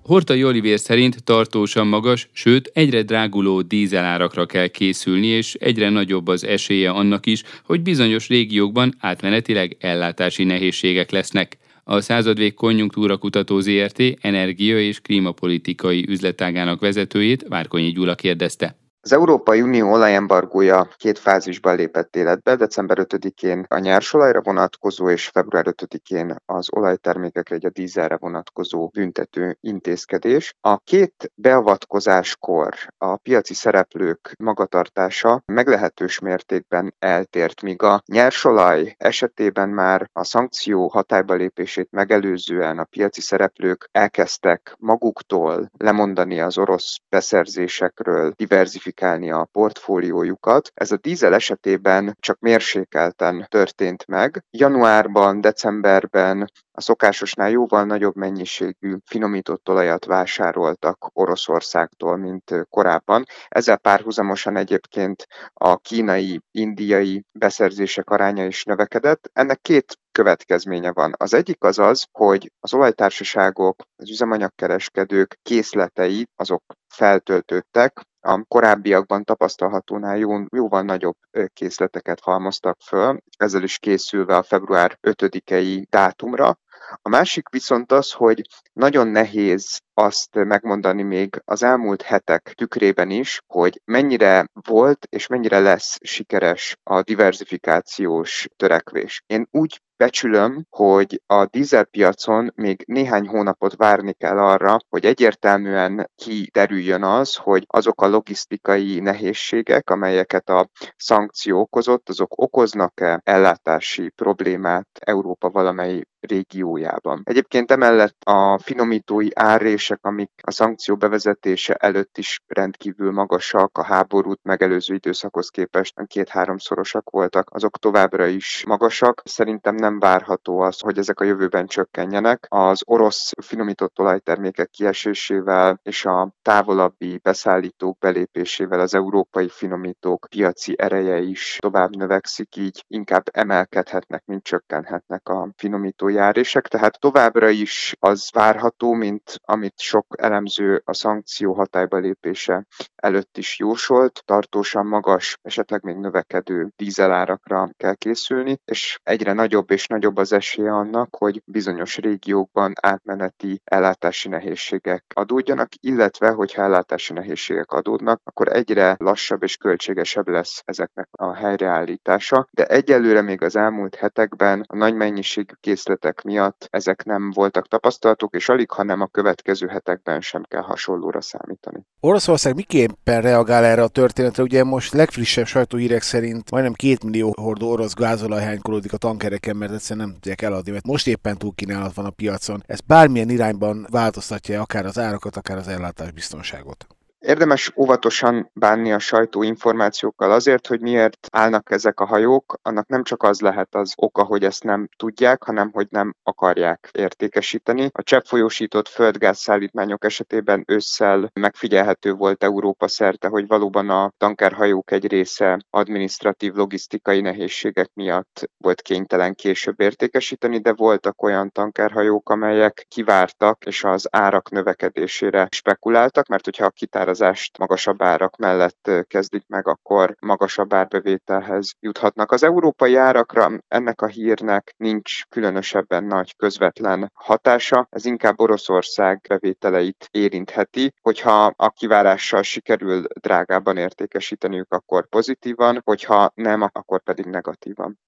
Horta 0.04 0.34
Olivér 0.34 0.80
szerint 0.80 1.24
tartósan 1.24 1.88
magas, 1.88 2.30
sőt 2.32 2.72
egyre 2.74 3.02
dráguló 3.02 3.62
dízelárakra 3.62 4.46
kell 4.46 4.68
készülni, 4.68 5.28
és 5.28 5.54
egyre 5.54 5.90
nagyobb 5.90 6.28
az 6.28 6.46
esélye 6.46 6.90
annak 6.90 7.26
is, 7.26 7.44
hogy 7.64 7.82
bizonyos 7.82 8.28
régiókban 8.28 8.96
átmenetileg 9.00 9.78
ellátási 9.80 10.44
nehézségek 10.44 11.12
lesznek. 11.12 11.58
A 11.84 12.02
századvég 12.02 12.54
konjunktúra 12.54 13.18
kutató 13.18 13.60
ZRT 13.60 14.02
energia- 14.22 14.80
és 14.80 15.00
klímapolitikai 15.00 16.06
üzletágának 16.08 16.80
vezetőjét 16.80 17.46
Várkonyi 17.48 17.92
Gyula 17.92 18.16
kérdezte. 18.16 18.79
Az 19.02 19.14
Európai 19.14 19.62
Unió 19.62 19.92
olajembargója 19.92 20.88
két 20.98 21.20
fázisban 21.20 21.76
lépett 21.76 22.16
életbe, 22.16 22.56
december 22.56 22.98
5-én 23.02 23.66
a 23.68 23.78
nyersolajra 23.78 24.42
vonatkozó 24.42 25.10
és 25.10 25.28
február 25.28 25.66
5-én 25.68 26.36
az 26.46 26.68
olajtermékekre, 26.72 27.56
egy 27.56 27.66
a 27.66 27.70
dízelre 27.70 28.18
vonatkozó 28.18 28.88
büntető 28.88 29.58
intézkedés. 29.62 30.54
A 30.62 30.78
két 30.78 31.32
beavatkozáskor 31.36 32.74
a 32.98 33.18
piaci 33.18 33.54
szereplők 33.54 34.34
magatartása 34.40 35.42
meglehetős 35.46 36.20
mértékben 36.20 36.96
eltért, 37.00 37.62
míg 37.62 37.82
a 37.82 38.02
nyersolaj 38.06 38.96
esetében 38.98 39.70
már 39.70 40.10
a 40.14 40.24
szankció 40.24 40.88
hatályba 40.88 41.34
lépését 41.34 41.88
megelőzően 41.92 42.80
a 42.80 42.84
piaci 42.84 43.22
szereplők 43.22 43.90
elkezdtek 43.92 44.76
maguktól 44.80 45.72
lemondani 45.78 46.40
az 46.40 46.58
orosz 46.58 46.98
beszerzésekről, 47.10 48.34
diversifikálni 48.36 48.88
diversifikálni 48.90 49.32
a 49.32 49.48
portfóliójukat. 49.52 50.72
Ez 50.74 50.92
a 50.92 50.98
dízel 50.98 51.34
esetében 51.34 52.16
csak 52.20 52.40
mérsékelten 52.40 53.46
történt 53.50 54.08
meg. 54.08 54.44
Januárban, 54.52 55.42
decemberben 55.42 56.52
a 56.72 56.82
szokásosnál 56.82 57.50
jóval 57.50 57.84
nagyobb 57.84 58.16
mennyiségű 58.16 58.96
finomított 59.06 59.70
olajat 59.70 60.06
vásároltak 60.06 61.10
Oroszországtól, 61.14 62.18
mint 62.18 62.52
korábban. 62.70 63.24
Ezzel 63.48 63.78
párhuzamosan 63.78 64.56
egyébként 64.58 65.28
a 65.54 65.78
kínai, 65.78 66.42
indiai 66.52 67.24
beszerzések 67.32 68.10
aránya 68.10 68.46
is 68.46 68.64
növekedett. 68.64 69.30
Ennek 69.34 69.62
két 69.62 69.98
következménye 70.12 70.92
van. 70.92 71.14
Az 71.18 71.34
egyik 71.34 71.64
az 71.64 71.80
az, 71.80 72.06
hogy 72.12 72.52
az 72.60 72.74
olajtársaságok, 72.74 73.84
az 73.96 74.10
üzemanyagkereskedők 74.10 75.40
készletei 75.42 76.28
azok 76.36 76.64
feltöltődtek, 76.88 78.02
a 78.22 78.44
korábbiakban 78.48 79.24
tapasztalhatónál 79.24 80.18
jó, 80.18 80.38
jóval 80.56 80.82
nagyobb 80.82 81.18
készleteket 81.54 82.20
halmoztak 82.20 82.78
föl, 82.82 83.18
ezzel 83.38 83.64
is 83.64 83.80
készülve 83.80 84.36
a 84.38 84.44
február 84.44 84.98
5-i 85.02 85.86
dátumra. 85.90 86.58
A 87.02 87.10
másik 87.10 87.50
viszont 87.50 87.92
az, 87.92 88.12
hogy 88.12 88.42
nagyon 88.74 89.08
nehéz 89.08 89.82
azt 89.94 90.36
megmondani 90.36 91.04
még 91.04 91.42
az 91.46 91.64
elmúlt 91.64 92.02
hetek 92.02 92.54
tükrében 92.56 93.10
is, 93.10 93.42
hogy 93.48 93.82
mennyire 93.86 94.48
volt 94.54 95.08
és 95.10 95.28
mennyire 95.28 95.60
lesz 95.60 95.98
sikeres 96.02 96.78
a 96.84 97.02
diversifikációs 97.02 98.48
törekvés. 98.56 99.24
Én 99.26 99.48
úgy 99.52 99.82
becsülöm, 99.98 100.66
hogy 100.70 101.22
a 101.26 101.46
dízelpiacon 101.46 102.52
még 102.56 102.84
néhány 102.88 103.28
hónapot 103.28 103.76
várni 103.76 104.14
kell 104.14 104.38
arra, 104.38 104.78
hogy 104.90 105.06
egyértelműen 105.06 106.10
kiderüljön 106.16 107.04
az, 107.04 107.36
hogy 107.36 107.64
azok 107.68 108.02
a 108.02 108.08
logisztikai 108.08 109.00
nehézségek, 109.00 109.90
amelyeket 109.90 110.50
a 110.50 110.70
szankció 110.98 111.60
okozott, 111.60 112.10
azok 112.10 112.42
okoznak-e 112.42 113.22
ellátási 113.24 114.10
problémát 114.10 114.88
Európa 115.00 115.50
valamely 115.50 116.04
régiójában. 116.20 117.22
Egyébként 117.24 117.72
emellett 117.72 118.18
a 118.24 118.60
finomítói 118.60 119.28
árrések, 119.34 120.00
amik 120.02 120.32
a 120.42 120.52
szankció 120.52 120.96
bevezetése 120.96 121.74
előtt 121.74 122.18
is 122.18 122.40
rendkívül 122.48 123.12
magasak, 123.12 123.78
a 123.78 123.84
háborút 123.84 124.40
megelőző 124.44 124.94
időszakhoz 124.94 125.50
képest 125.50 125.94
két-háromszorosak 126.08 127.10
voltak, 127.10 127.50
azok 127.50 127.78
továbbra 127.78 128.26
is 128.26 128.64
magasak. 128.68 129.22
Szerintem 129.26 129.76
nem 129.76 130.00
várható 130.00 130.60
az, 130.60 130.80
hogy 130.80 130.98
ezek 130.98 131.20
a 131.20 131.24
jövőben 131.24 131.68
csökkenjenek. 131.68 132.46
Az 132.50 132.82
orosz 132.86 133.32
finomított 133.42 134.00
olajtermékek 134.00 134.70
kiesésével 134.70 135.80
és 135.84 136.06
a 136.06 136.34
távolabbi 136.42 137.20
beszállítók 137.24 137.98
belépésével 137.98 138.80
az 138.80 138.94
európai 138.94 139.50
finomítók 139.50 140.28
piaci 140.30 140.76
ereje 140.78 141.20
is 141.20 141.58
tovább 141.60 141.96
növekszik, 141.96 142.56
így 142.56 142.84
inkább 142.88 143.24
emelkedhetnek, 143.32 144.24
mint 144.26 144.44
csökkenhetnek 144.44 145.30
a 145.30 145.50
finomító 145.56 146.09
járések, 146.10 146.68
tehát 146.68 147.00
továbbra 147.00 147.50
is 147.50 147.96
az 148.00 148.30
várható, 148.34 148.94
mint 148.94 149.40
amit 149.44 149.80
sok 149.80 150.06
elemző 150.18 150.82
a 150.86 150.94
szankció 150.94 151.54
hatályba 151.54 151.98
lépése 151.98 152.66
előtt 152.96 153.38
is 153.38 153.60
jósolt, 153.60 154.22
tartósan 154.26 154.86
magas, 154.86 155.38
esetleg 155.42 155.84
még 155.84 155.96
növekedő 155.96 156.70
dízelárakra 156.76 157.70
kell 157.78 157.96
készülni, 157.96 158.60
és 158.66 159.00
egyre 159.04 159.34
nagyobb 159.34 159.72
és 159.72 159.88
nagyobb 159.88 160.18
az 160.18 160.34
esélye 160.34 160.72
annak, 160.72 161.16
hogy 161.16 161.42
bizonyos 161.46 161.98
régiókban 161.98 162.74
átmeneti 162.82 163.62
ellátási 163.64 164.30
nehézségek 164.30 165.04
adódjanak, 165.16 165.70
illetve 165.80 166.30
hogyha 166.30 166.62
ellátási 166.62 167.14
nehézségek 167.14 167.72
adódnak, 167.72 168.22
akkor 168.24 168.48
egyre 168.48 168.96
lassabb 169.00 169.44
és 169.44 169.58
költségesebb 169.58 170.28
lesz 170.28 170.62
ezeknek 170.66 171.08
a 171.12 171.34
helyreállítása, 171.34 172.48
de 172.52 172.66
egyelőre 172.66 173.22
még 173.22 173.42
az 173.42 173.56
elmúlt 173.56 173.96
hetekben 173.96 174.64
a 174.68 174.76
nagy 174.76 174.94
mennyiségű 174.94 175.54
készlet 175.60 175.99
helyzetek 176.02 176.24
miatt 176.24 176.68
ezek 176.72 177.04
nem 177.04 177.32
voltak 177.32 177.68
tapasztalatok, 177.68 178.36
és 178.36 178.50
alig, 178.50 178.72
ha 178.72 178.84
nem 178.84 179.02
a 179.02 179.08
következő 179.08 179.68
hetekben 179.68 180.22
sem 180.22 180.44
kell 180.48 180.62
hasonlóra 180.62 181.22
számítani. 181.22 181.86
Oroszország 182.00 182.56
miképpen 182.56 183.22
reagál 183.22 183.64
erre 183.64 183.84
a 183.84 183.88
történetre? 183.88 184.44
Ugye 184.44 184.64
most 184.64 184.94
legfrissebb 184.94 185.46
sajtóhírek 185.46 186.02
szerint 186.02 186.52
majdnem 186.52 186.74
két 186.74 187.04
millió 187.04 187.34
hordó 187.42 187.70
orosz 187.70 187.94
gázolaj 187.94 188.44
hánykolodik 188.44 188.94
a 188.94 188.98
tankereken, 188.98 189.56
mert 189.56 189.74
egyszerűen 189.74 190.06
nem 190.06 190.16
tudják 190.16 190.42
eladni, 190.42 190.72
mert 190.72 190.86
most 190.86 191.08
éppen 191.08 191.38
túlkínálat 191.38 191.94
van 191.94 192.06
a 192.06 192.10
piacon. 192.10 192.64
Ez 192.66 192.80
bármilyen 192.80 193.30
irányban 193.30 193.88
változtatja 193.90 194.62
akár 194.62 194.86
az 194.86 195.00
árakat, 195.00 195.36
akár 195.36 195.58
az 195.58 195.68
ellátás 195.68 196.12
biztonságot? 196.12 196.88
Érdemes 197.20 197.72
óvatosan 197.76 198.50
bánni 198.54 198.94
a 198.94 199.00
sajtó 199.00 199.44
információkkal 199.44 200.32
azért, 200.32 200.68
hogy 200.68 200.82
miért 200.82 201.28
állnak 201.32 201.72
ezek 201.72 202.00
a 202.00 202.06
hajók, 202.06 202.60
annak 202.62 202.88
nem 202.88 203.04
csak 203.04 203.24
az 203.24 203.40
lehet 203.40 203.76
az 203.76 203.94
oka, 203.96 204.24
hogy 204.24 204.44
ezt 204.44 204.64
nem 204.64 204.90
tudják, 204.98 205.44
hanem 205.44 205.70
hogy 205.72 205.88
nem 205.90 206.16
akarják 206.24 206.90
értékesíteni. 206.92 207.90
A 207.92 208.04
cseppfolyósított 208.04 208.88
földgáz 208.88 209.40
szállítmányok 209.40 210.06
esetében 210.06 210.64
ősszel 210.68 211.30
megfigyelhető 211.34 212.14
volt 212.14 212.44
Európa 212.44 212.88
szerte, 212.88 213.28
hogy 213.28 213.48
valóban 213.48 213.90
a 213.90 214.12
tankerhajók 214.18 214.92
egy 214.92 215.08
része 215.08 215.60
administratív 215.70 216.54
logisztikai 216.54 217.22
nehézségek 217.22 217.90
miatt 217.94 218.50
volt 218.58 218.82
kénytelen 218.82 219.34
később 219.34 219.80
értékesíteni, 219.82 220.60
de 220.60 220.74
voltak 220.74 221.22
olyan 221.24 221.52
tankerhajók, 221.52 222.30
amelyek 222.30 222.86
kivártak 222.88 223.66
és 223.66 223.84
az 223.84 224.08
árak 224.12 224.50
növekedésére 224.50 225.48
spekuláltak, 225.52 226.28
mert 226.28 226.46
hogyha 226.46 226.66
a 226.66 226.70
kitár 226.70 227.08
árazást 227.10 227.58
magasabb 227.58 228.02
árak 228.02 228.38
mellett 228.38 228.92
kezdik 229.08 229.44
meg, 229.48 229.68
akkor 229.68 230.16
magasabb 230.20 230.74
árbevételhez 230.74 231.72
juthatnak. 231.80 232.32
Az 232.32 232.44
európai 232.44 232.96
árakra 232.96 233.52
ennek 233.68 234.02
a 234.02 234.08
hírnek 234.08 234.74
nincs 234.78 235.24
különösebben 235.30 236.04
nagy 236.04 236.36
közvetlen 236.36 237.12
hatása, 237.14 237.88
ez 237.90 238.06
inkább 238.06 238.40
Oroszország 238.40 239.26
bevételeit 239.30 240.08
érintheti, 240.12 240.94
hogyha 241.02 241.54
a 241.56 241.70
kivárással 241.70 242.42
sikerül 242.42 243.04
drágában 243.20 243.78
értékesíteniük, 243.78 244.74
akkor 244.74 245.08
pozitívan, 245.08 245.82
hogyha 245.84 246.32
nem, 246.36 246.62
akkor 246.62 247.04
pedig 247.04 247.26
negatívan. 247.26 248.00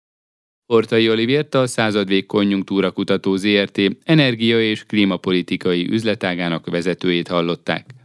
Ortai 0.66 1.10
Olivért 1.10 1.56
a 1.56 1.68
századvég 1.68 2.26
konjunktúra 2.26 2.92
kutató 2.92 3.36
ZRT 3.36 3.82
energia- 4.04 4.62
és 4.62 4.86
klímapolitikai 4.86 5.90
üzletágának 5.90 6.70
vezetőjét 6.70 7.28
hallották. 7.28 8.01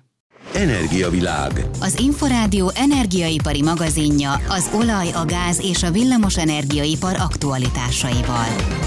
Energiavilág. 0.54 1.52
Az 1.80 1.98
Inforádió 2.00 2.70
energiaipari 2.74 3.62
magazinja 3.62 4.32
az 4.48 4.70
olaj, 4.74 5.06
a 5.12 5.24
gáz 5.24 5.60
és 5.64 5.82
a 5.82 5.90
villamos 5.90 6.36
energiaipar 6.36 7.14
aktualitásaival. 7.18 8.84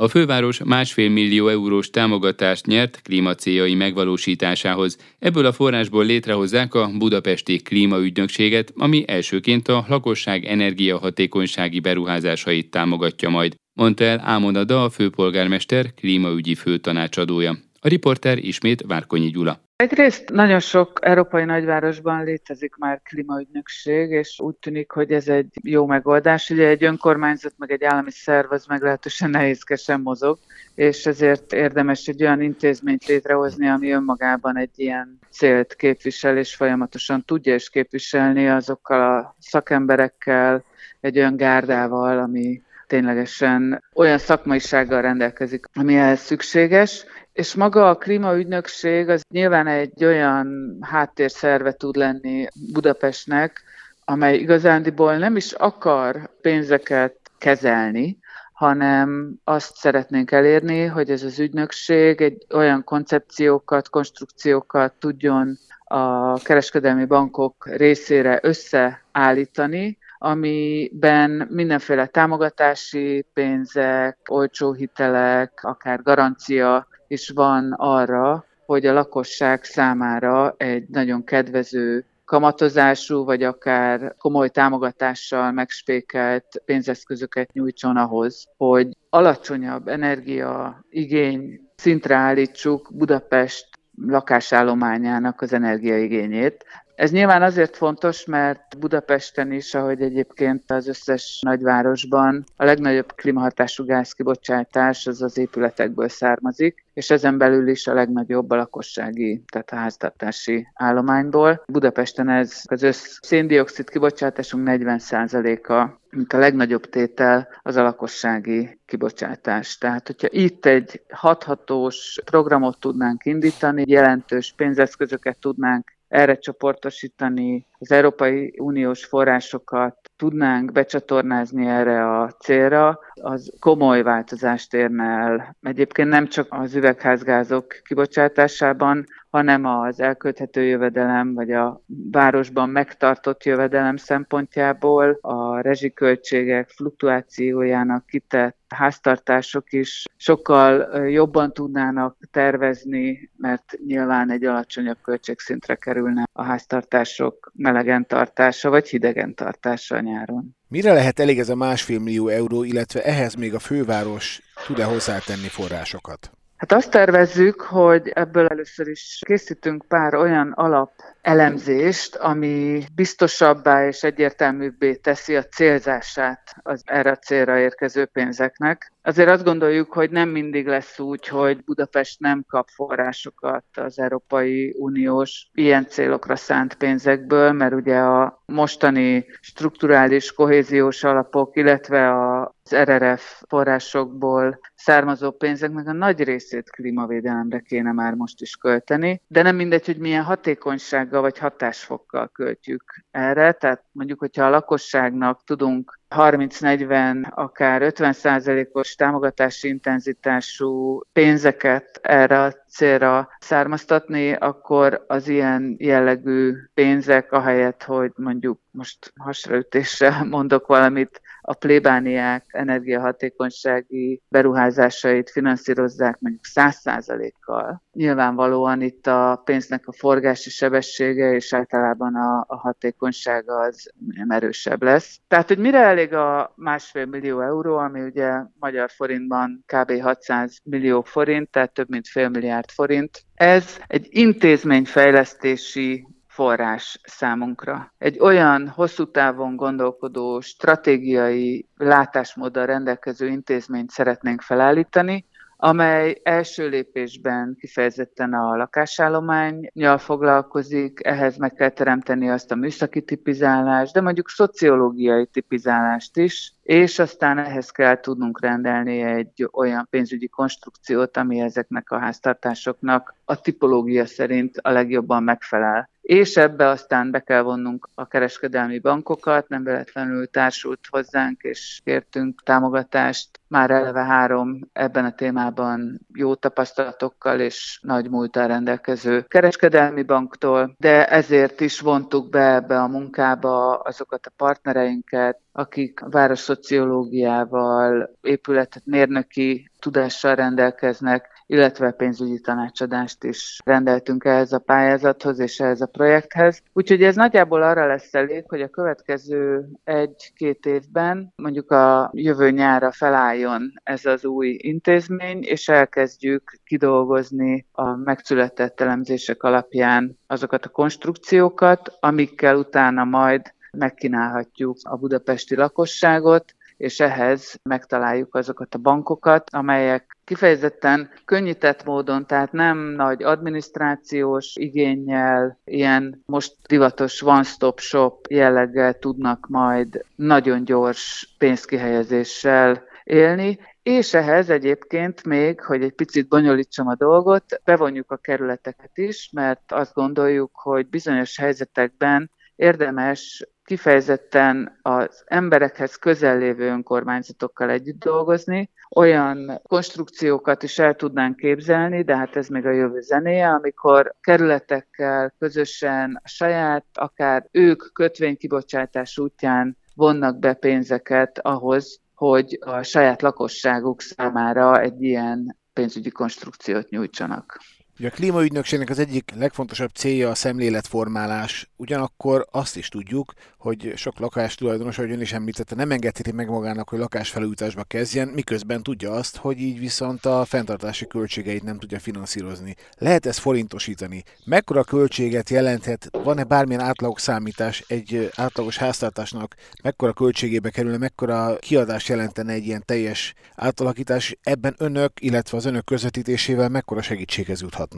A 0.00 0.08
főváros 0.08 0.60
másfél 0.64 1.10
millió 1.10 1.48
eurós 1.48 1.90
támogatást 1.90 2.66
nyert 2.66 3.00
klímacéljai 3.02 3.74
megvalósításához. 3.74 4.96
Ebből 5.18 5.46
a 5.46 5.52
forrásból 5.52 6.04
létrehozzák 6.04 6.74
a 6.74 6.90
Budapesti 6.98 7.56
Klímaügynökséget, 7.56 8.72
ami 8.76 9.04
elsőként 9.06 9.68
a 9.68 9.84
lakosság 9.88 10.44
energiahatékonysági 10.44 11.80
beruházásait 11.80 12.70
támogatja 12.70 13.28
majd. 13.28 13.54
mondta 13.74 14.04
el 14.04 14.20
Ámonada 14.24 14.84
a 14.84 14.90
főpolgármester 14.90 15.94
klímaügyi 15.94 16.54
főtanácsadója. 16.54 17.58
A 17.80 17.88
riporter 17.88 18.38
ismét 18.38 18.82
Várkonyi 18.86 19.30
Gyula. 19.30 19.60
Egyrészt 19.76 20.30
nagyon 20.30 20.60
sok 20.60 20.98
európai 21.02 21.44
nagyvárosban 21.44 22.24
létezik 22.24 22.76
már 22.76 23.00
klímaügynökség, 23.02 24.10
és 24.10 24.40
úgy 24.40 24.54
tűnik, 24.54 24.90
hogy 24.90 25.12
ez 25.12 25.28
egy 25.28 25.46
jó 25.62 25.86
megoldás. 25.86 26.50
Ugye 26.50 26.68
egy 26.68 26.84
önkormányzat, 26.84 27.54
meg 27.56 27.70
egy 27.70 27.84
állami 27.84 28.10
szerv 28.10 28.52
az 28.52 28.66
meglehetősen 28.66 29.30
nehézkesen 29.30 30.00
mozog, 30.00 30.38
és 30.74 31.06
ezért 31.06 31.52
érdemes 31.52 32.06
egy 32.06 32.22
olyan 32.22 32.40
intézményt 32.40 33.06
létrehozni, 33.06 33.68
ami 33.68 33.90
önmagában 33.90 34.56
egy 34.56 34.72
ilyen 34.74 35.18
célt 35.30 35.74
képvisel, 35.74 36.38
és 36.38 36.54
folyamatosan 36.54 37.24
tudja 37.24 37.54
is 37.54 37.70
képviselni 37.70 38.48
azokkal 38.48 39.18
a 39.18 39.36
szakemberekkel, 39.38 40.64
egy 41.00 41.18
olyan 41.18 41.36
gárdával, 41.36 42.18
ami 42.18 42.62
ténylegesen 42.88 43.84
olyan 43.94 44.18
szakmaisággal 44.18 45.02
rendelkezik, 45.02 45.66
ami 45.74 45.96
ehhez 45.96 46.20
szükséges, 46.20 47.04
és 47.32 47.54
maga 47.54 47.88
a 47.88 47.96
klímaügynökség 47.96 49.08
az 49.08 49.24
nyilván 49.30 49.66
egy 49.66 50.04
olyan 50.04 50.78
háttérszerve 50.80 51.72
tud 51.72 51.96
lenni 51.96 52.46
Budapestnek, 52.72 53.62
amely 54.04 54.36
igazándiból 54.36 55.16
nem 55.16 55.36
is 55.36 55.52
akar 55.52 56.30
pénzeket 56.40 57.14
kezelni, 57.38 58.18
hanem 58.52 59.34
azt 59.44 59.76
szeretnénk 59.76 60.30
elérni, 60.30 60.84
hogy 60.84 61.10
ez 61.10 61.22
az 61.22 61.38
ügynökség 61.38 62.20
egy 62.20 62.46
olyan 62.54 62.84
koncepciókat, 62.84 63.88
konstrukciókat 63.88 64.92
tudjon 64.92 65.58
a 65.84 66.34
kereskedelmi 66.38 67.04
bankok 67.04 67.68
részére 67.76 68.38
összeállítani, 68.42 69.97
amiben 70.18 71.46
mindenféle 71.50 72.06
támogatási 72.06 73.24
pénzek, 73.32 74.18
olcsó 74.30 74.72
hitelek, 74.72 75.60
akár 75.62 76.02
garancia 76.02 76.86
is 77.08 77.28
van 77.28 77.72
arra, 77.72 78.44
hogy 78.66 78.86
a 78.86 78.92
lakosság 78.92 79.64
számára 79.64 80.54
egy 80.56 80.88
nagyon 80.88 81.24
kedvező 81.24 82.04
kamatozású, 82.24 83.24
vagy 83.24 83.42
akár 83.42 84.14
komoly 84.18 84.48
támogatással 84.48 85.52
megspékelt 85.52 86.62
pénzeszközöket 86.64 87.52
nyújtson 87.52 87.96
ahhoz, 87.96 88.48
hogy 88.56 88.88
alacsonyabb 89.10 89.88
energia 89.88 90.84
igény 90.90 91.60
szintre 91.76 92.14
állítsuk 92.14 92.90
Budapest 92.92 93.68
lakásállományának 94.06 95.40
az 95.40 95.52
energiaigényét. 95.52 96.64
Ez 96.98 97.10
nyilván 97.10 97.42
azért 97.42 97.76
fontos, 97.76 98.24
mert 98.24 98.78
Budapesten 98.78 99.52
is, 99.52 99.74
ahogy 99.74 100.02
egyébként 100.02 100.70
az 100.70 100.88
összes 100.88 101.40
nagyvárosban, 101.40 102.44
a 102.56 102.64
legnagyobb 102.64 103.14
klímahatású 103.14 103.84
gázkibocsátás 103.84 105.06
az 105.06 105.22
az 105.22 105.38
épületekből 105.38 106.08
származik, 106.08 106.84
és 106.94 107.10
ezen 107.10 107.38
belül 107.38 107.68
is 107.68 107.86
a 107.86 107.94
legnagyobb 107.94 108.50
a 108.50 108.56
lakossági, 108.56 109.42
tehát 109.52 109.70
a 109.70 109.76
háztartási 109.76 110.66
állományból. 110.74 111.62
Budapesten 111.66 112.28
ez 112.28 112.62
az 112.64 112.82
össz 112.82 113.18
széndiokszid 113.22 113.90
kibocsátásunk 113.90 114.68
40%-a, 114.70 115.98
mint 116.10 116.32
a 116.32 116.38
legnagyobb 116.38 116.88
tétel 116.88 117.48
az 117.62 117.76
a 117.76 117.82
lakossági 117.82 118.78
kibocsátás. 118.86 119.78
Tehát, 119.78 120.06
hogyha 120.06 120.28
itt 120.30 120.66
egy 120.66 121.02
hathatós 121.08 122.20
programot 122.24 122.80
tudnánk 122.80 123.24
indítani, 123.24 123.84
jelentős 123.86 124.52
pénzeszközöket 124.56 125.38
tudnánk 125.38 125.96
erre 126.08 126.38
csoportosítani, 126.38 127.66
az 127.78 127.90
Európai 127.92 128.54
Uniós 128.58 129.04
forrásokat 129.04 130.07
tudnánk 130.18 130.72
becsatornázni 130.72 131.66
erre 131.66 132.18
a 132.18 132.28
célra, 132.30 132.98
az 133.12 133.52
komoly 133.60 134.02
változást 134.02 134.74
érne 134.74 135.04
el. 135.04 135.56
Egyébként 135.62 136.08
nem 136.08 136.26
csak 136.26 136.46
az 136.50 136.74
üvegházgázok 136.74 137.66
kibocsátásában, 137.82 139.06
hanem 139.30 139.64
az 139.64 140.00
elkölthető 140.00 140.62
jövedelem, 140.62 141.34
vagy 141.34 141.50
a 141.50 141.82
városban 142.10 142.68
megtartott 142.68 143.44
jövedelem 143.44 143.96
szempontjából 143.96 145.18
a 145.20 145.60
rezsiköltségek 145.60 146.68
fluktuációjának 146.68 148.06
kitett 148.06 148.56
háztartások 148.68 149.72
is 149.72 150.04
sokkal 150.16 150.98
jobban 151.08 151.52
tudnának 151.52 152.16
tervezni, 152.30 153.30
mert 153.36 153.78
nyilván 153.86 154.30
egy 154.30 154.44
alacsonyabb 154.44 154.98
költségszintre 155.02 155.74
kerülne 155.74 156.24
a 156.32 156.42
háztartások 156.42 157.52
melegen 157.54 158.06
tartása 158.06 158.70
vagy 158.70 158.88
hidegen 158.88 159.34
tartása 159.34 160.00
nyáron. 160.08 160.56
Mire 160.68 160.92
lehet 160.92 161.18
elég 161.18 161.38
ez 161.38 161.48
a 161.48 161.54
másfél 161.54 161.98
millió 161.98 162.28
euró, 162.28 162.62
illetve 162.62 163.04
ehhez 163.04 163.34
még 163.34 163.54
a 163.54 163.58
főváros 163.58 164.40
tud-e 164.66 164.84
hozzátenni 164.84 165.48
forrásokat? 165.48 166.37
Hát 166.58 166.72
azt 166.72 166.90
tervezzük, 166.90 167.60
hogy 167.60 168.08
ebből 168.08 168.46
először 168.46 168.88
is 168.88 169.22
készítünk 169.26 169.84
pár 169.88 170.14
olyan 170.14 170.52
alap 170.52 170.90
elemzést, 171.22 172.16
ami 172.16 172.82
biztosabbá 172.94 173.86
és 173.86 174.02
egyértelműbbé 174.02 174.94
teszi 174.94 175.36
a 175.36 175.44
célzását 175.44 176.54
az 176.62 176.82
erre 176.84 177.10
a 177.10 177.16
célra 177.16 177.58
érkező 177.58 178.04
pénzeknek. 178.04 178.92
Azért 179.02 179.28
azt 179.28 179.44
gondoljuk, 179.44 179.92
hogy 179.92 180.10
nem 180.10 180.28
mindig 180.28 180.66
lesz 180.66 180.98
úgy, 180.98 181.28
hogy 181.28 181.64
Budapest 181.64 182.20
nem 182.20 182.44
kap 182.48 182.68
forrásokat 182.68 183.64
az 183.74 183.98
Európai 183.98 184.74
Uniós 184.78 185.50
ilyen 185.54 185.86
célokra 185.88 186.36
szánt 186.36 186.74
pénzekből, 186.74 187.52
mert 187.52 187.74
ugye 187.74 187.98
a 187.98 188.42
mostani 188.46 189.26
strukturális 189.40 190.32
kohéziós 190.32 191.04
alapok, 191.04 191.56
illetve 191.56 192.12
az 192.32 192.76
RRF 192.76 193.42
forrásokból 193.48 194.58
származó 194.78 195.30
pénzeknek 195.30 195.86
a 195.86 195.92
nagy 195.92 196.22
részét 196.22 196.70
klímavédelemre 196.70 197.60
kéne 197.60 197.92
már 197.92 198.14
most 198.14 198.40
is 198.40 198.56
költeni, 198.56 199.22
de 199.28 199.42
nem 199.42 199.56
mindegy, 199.56 199.86
hogy 199.86 199.98
milyen 199.98 200.22
hatékonysággal 200.22 201.20
vagy 201.20 201.38
hatásfokkal 201.38 202.28
költjük 202.28 203.04
erre, 203.10 203.52
tehát 203.52 203.84
mondjuk, 203.92 204.18
hogyha 204.18 204.44
a 204.44 204.50
lakosságnak 204.50 205.44
tudunk 205.44 205.98
30-40, 206.10 207.30
akár 207.30 207.82
50 207.82 208.12
százalékos 208.12 208.94
támogatási 208.94 209.68
intenzitású 209.68 211.00
pénzeket 211.12 211.98
erre 212.02 212.42
a 212.42 212.52
célra 212.68 213.28
származtatni, 213.38 214.32
akkor 214.32 215.04
az 215.06 215.28
ilyen 215.28 215.76
jellegű 215.78 216.54
pénzek, 216.74 217.32
ahelyett, 217.32 217.82
hogy 217.82 218.12
mondjuk 218.16 218.60
most 218.70 219.12
hasraütéssel 219.16 220.24
mondok 220.24 220.66
valamit, 220.66 221.20
a 221.48 221.54
plébániák 221.54 222.44
energiahatékonysági 222.48 224.22
beruházásait 224.68 225.30
finanszírozzák 225.30 226.18
mondjuk 226.20 226.44
100%-kal. 226.54 227.82
Nyilvánvalóan 227.92 228.82
itt 228.82 229.06
a 229.06 229.42
pénznek 229.44 229.88
a 229.88 229.92
forgási 229.92 230.50
sebessége 230.50 231.32
és 231.32 231.52
általában 231.52 232.14
a, 232.14 232.44
a 232.48 232.56
hatékonysága 232.56 233.60
az 233.60 233.92
erősebb 234.28 234.82
lesz. 234.82 235.20
Tehát, 235.28 235.48
hogy 235.48 235.58
mire 235.58 235.78
elég 235.78 236.12
a 236.14 236.52
másfél 236.56 237.06
millió 237.06 237.40
euró, 237.40 237.76
ami 237.76 238.00
ugye 238.00 238.32
magyar 238.58 238.90
forintban 238.90 239.64
kb. 239.66 240.00
600 240.00 240.58
millió 240.64 241.02
forint, 241.02 241.50
tehát 241.50 241.72
több 241.72 241.88
mint 241.88 242.08
fél 242.08 242.28
milliárd 242.28 242.70
forint, 242.70 243.22
ez 243.34 243.78
egy 243.86 244.06
intézményfejlesztési 244.10 246.06
forrás 246.38 247.00
számunkra. 247.02 247.94
Egy 247.98 248.18
olyan 248.20 248.68
hosszú 248.68 249.10
távon 249.10 249.56
gondolkodó, 249.56 250.40
stratégiai 250.40 251.68
látásmóddal 251.76 252.66
rendelkező 252.66 253.26
intézményt 253.26 253.90
szeretnénk 253.90 254.40
felállítani, 254.40 255.26
amely 255.56 256.20
első 256.22 256.68
lépésben 256.68 257.56
kifejezetten 257.60 258.32
a 258.32 258.56
lakásállományjal 258.56 259.98
foglalkozik, 259.98 261.00
ehhez 261.04 261.36
meg 261.36 261.52
kell 261.52 261.68
teremteni 261.68 262.30
azt 262.30 262.50
a 262.50 262.54
műszaki 262.54 263.02
tipizálást, 263.02 263.92
de 263.92 264.00
mondjuk 264.00 264.28
szociológiai 264.28 265.26
tipizálást 265.26 266.16
is, 266.16 266.52
és 266.68 266.98
aztán 266.98 267.38
ehhez 267.38 267.70
kell 267.70 268.00
tudnunk 268.00 268.40
rendelni 268.40 269.02
egy 269.02 269.48
olyan 269.52 269.86
pénzügyi 269.90 270.28
konstrukciót, 270.28 271.16
ami 271.16 271.40
ezeknek 271.40 271.90
a 271.90 271.98
háztartásoknak 271.98 273.14
a 273.24 273.40
tipológia 273.40 274.06
szerint 274.06 274.56
a 274.62 274.70
legjobban 274.70 275.22
megfelel 275.22 275.88
és 276.08 276.36
ebbe 276.36 276.66
aztán 276.68 277.10
be 277.10 277.20
kell 277.20 277.42
vonnunk 277.42 277.88
a 277.94 278.06
kereskedelmi 278.06 278.78
bankokat, 278.78 279.48
nem 279.48 279.64
véletlenül 279.64 280.26
társult 280.26 280.80
hozzánk, 280.90 281.42
és 281.42 281.80
kértünk 281.84 282.42
támogatást. 282.42 283.40
Már 283.48 283.70
eleve 283.70 284.04
három 284.04 284.60
ebben 284.72 285.04
a 285.04 285.14
témában 285.14 286.00
jó 286.14 286.34
tapasztalatokkal 286.34 287.40
és 287.40 287.80
nagy 287.82 288.10
múltal 288.10 288.46
rendelkező 288.46 289.24
kereskedelmi 289.28 290.02
banktól, 290.02 290.74
de 290.78 291.06
ezért 291.06 291.60
is 291.60 291.80
vontuk 291.80 292.30
be 292.30 292.54
ebbe 292.54 292.80
a 292.80 292.88
munkába 292.88 293.74
azokat 293.74 294.26
a 294.26 294.32
partnereinket, 294.36 295.40
akik 295.58 296.00
városszociológiával, 296.00 298.10
épületmérnöki 298.20 299.70
tudással 299.78 300.34
rendelkeznek, 300.34 301.28
illetve 301.46 301.90
pénzügyi 301.90 302.40
tanácsadást 302.40 303.24
is 303.24 303.58
rendeltünk 303.64 304.24
ehhez 304.24 304.52
a 304.52 304.58
pályázathoz 304.58 305.38
és 305.38 305.60
ehhez 305.60 305.80
a 305.80 305.86
projekthez. 305.86 306.62
Úgyhogy 306.72 307.02
ez 307.02 307.16
nagyjából 307.16 307.62
arra 307.62 307.86
lesz 307.86 308.14
elég, 308.14 308.44
hogy 308.48 308.60
a 308.60 308.68
következő 308.68 309.68
egy-két 309.84 310.66
évben, 310.66 311.32
mondjuk 311.36 311.70
a 311.70 312.10
jövő 312.12 312.50
nyára 312.50 312.92
felálljon 312.92 313.72
ez 313.82 314.04
az 314.04 314.24
új 314.24 314.56
intézmény, 314.60 315.42
és 315.42 315.68
elkezdjük 315.68 316.58
kidolgozni 316.64 317.66
a 317.72 317.96
megszületett 317.96 318.80
elemzések 318.80 319.42
alapján 319.42 320.18
azokat 320.26 320.64
a 320.64 320.68
konstrukciókat, 320.68 321.96
amikkel 322.00 322.56
utána 322.56 323.04
majd 323.04 323.56
megkínálhatjuk 323.72 324.76
a 324.82 324.96
budapesti 324.96 325.56
lakosságot, 325.56 326.54
és 326.78 327.00
ehhez 327.00 327.58
megtaláljuk 327.62 328.34
azokat 328.34 328.74
a 328.74 328.78
bankokat, 328.78 329.50
amelyek 329.50 330.16
kifejezetten 330.24 331.10
könnyített 331.24 331.84
módon, 331.84 332.26
tehát 332.26 332.52
nem 332.52 332.78
nagy 332.78 333.22
adminisztrációs 333.22 334.56
igényel, 334.56 335.58
ilyen 335.64 336.22
most 336.26 336.56
divatos 336.66 337.22
one-stop 337.22 337.78
shop 337.78 338.26
jelleggel 338.30 338.98
tudnak 338.98 339.46
majd 339.48 340.04
nagyon 340.14 340.64
gyors 340.64 341.34
pénzkihelyezéssel 341.38 342.82
élni, 343.04 343.58
és 343.82 344.14
ehhez 344.14 344.50
egyébként 344.50 345.24
még, 345.24 345.60
hogy 345.60 345.82
egy 345.82 345.94
picit 345.94 346.28
bonyolítsam 346.28 346.88
a 346.88 346.94
dolgot, 346.94 347.60
bevonjuk 347.64 348.10
a 348.10 348.16
kerületeket 348.16 348.98
is, 348.98 349.30
mert 349.32 349.72
azt 349.72 349.94
gondoljuk, 349.94 350.50
hogy 350.54 350.88
bizonyos 350.88 351.38
helyzetekben 351.38 352.30
érdemes 352.56 353.48
kifejezetten 353.68 354.78
az 354.82 355.22
emberekhez 355.26 355.96
közel 355.96 356.38
lévő 356.38 356.68
önkormányzatokkal 356.68 357.70
együtt 357.70 358.04
dolgozni. 358.04 358.70
Olyan 358.96 359.60
konstrukciókat 359.62 360.62
is 360.62 360.78
el 360.78 360.94
tudnánk 360.94 361.36
képzelni, 361.36 362.02
de 362.02 362.16
hát 362.16 362.36
ez 362.36 362.48
még 362.48 362.66
a 362.66 362.70
jövő 362.70 363.00
zenéje, 363.00 363.48
amikor 363.48 364.14
kerületekkel 364.20 365.34
közösen 365.38 366.20
a 366.24 366.28
saját, 366.28 366.84
akár 366.92 367.48
ők 367.50 367.92
kötvénykibocsátás 367.92 369.18
útján 369.18 369.76
vonnak 369.94 370.38
be 370.38 370.54
pénzeket 370.54 371.38
ahhoz, 371.38 372.00
hogy 372.14 372.58
a 372.60 372.82
saját 372.82 373.22
lakosságuk 373.22 374.00
számára 374.00 374.80
egy 374.80 375.02
ilyen 375.02 375.58
pénzügyi 375.72 376.10
konstrukciót 376.10 376.88
nyújtsanak. 376.88 377.60
Ugye 377.98 378.08
a 378.08 378.10
klímaügynökségnek 378.10 378.88
az 378.88 378.98
egyik 378.98 379.32
legfontosabb 379.36 379.90
célja 379.90 380.30
a 380.30 380.34
szemléletformálás, 380.34 381.70
ugyanakkor 381.76 382.46
azt 382.50 382.76
is 382.76 382.88
tudjuk, 382.88 383.32
hogy 383.58 383.92
sok 383.96 384.18
lakás 384.18 384.54
tulajdonos, 384.54 384.98
ahogy 384.98 385.10
ön 385.10 385.20
is 385.20 385.32
említette, 385.32 385.74
nem 385.74 385.90
engedheti 385.90 386.32
meg 386.32 386.48
magának, 386.48 386.88
hogy 386.88 386.98
lakásfelújításba 386.98 387.82
kezdjen, 387.82 388.28
miközben 388.28 388.82
tudja 388.82 389.12
azt, 389.12 389.36
hogy 389.36 389.60
így 389.60 389.78
viszont 389.78 390.26
a 390.26 390.44
fenntartási 390.44 391.06
költségeit 391.06 391.62
nem 391.62 391.78
tudja 391.78 391.98
finanszírozni. 391.98 392.74
Lehet 392.98 393.26
ezt 393.26 393.38
forintosítani? 393.38 394.22
Mekkora 394.44 394.84
költséget 394.84 395.50
jelenthet? 395.50 396.08
Van-e 396.12 396.44
bármilyen 396.44 396.82
átlagos 396.82 397.22
számítás 397.22 397.84
egy 397.86 398.30
átlagos 398.34 398.76
háztartásnak? 398.76 399.54
Mekkora 399.82 400.12
költségébe 400.12 400.70
kerülne, 400.70 400.96
mekkora 400.96 401.56
kiadás 401.58 402.08
jelentene 402.08 402.52
egy 402.52 402.66
ilyen 402.66 402.82
teljes 402.84 403.34
átalakítás? 403.54 404.36
Ebben 404.42 404.74
önök, 404.78 405.12
illetve 405.20 405.56
az 405.56 405.64
önök 405.64 405.84
közvetítésével 405.84 406.68
mekkora 406.68 407.02
segítséghez 407.02 407.60
juthat? 407.60 407.94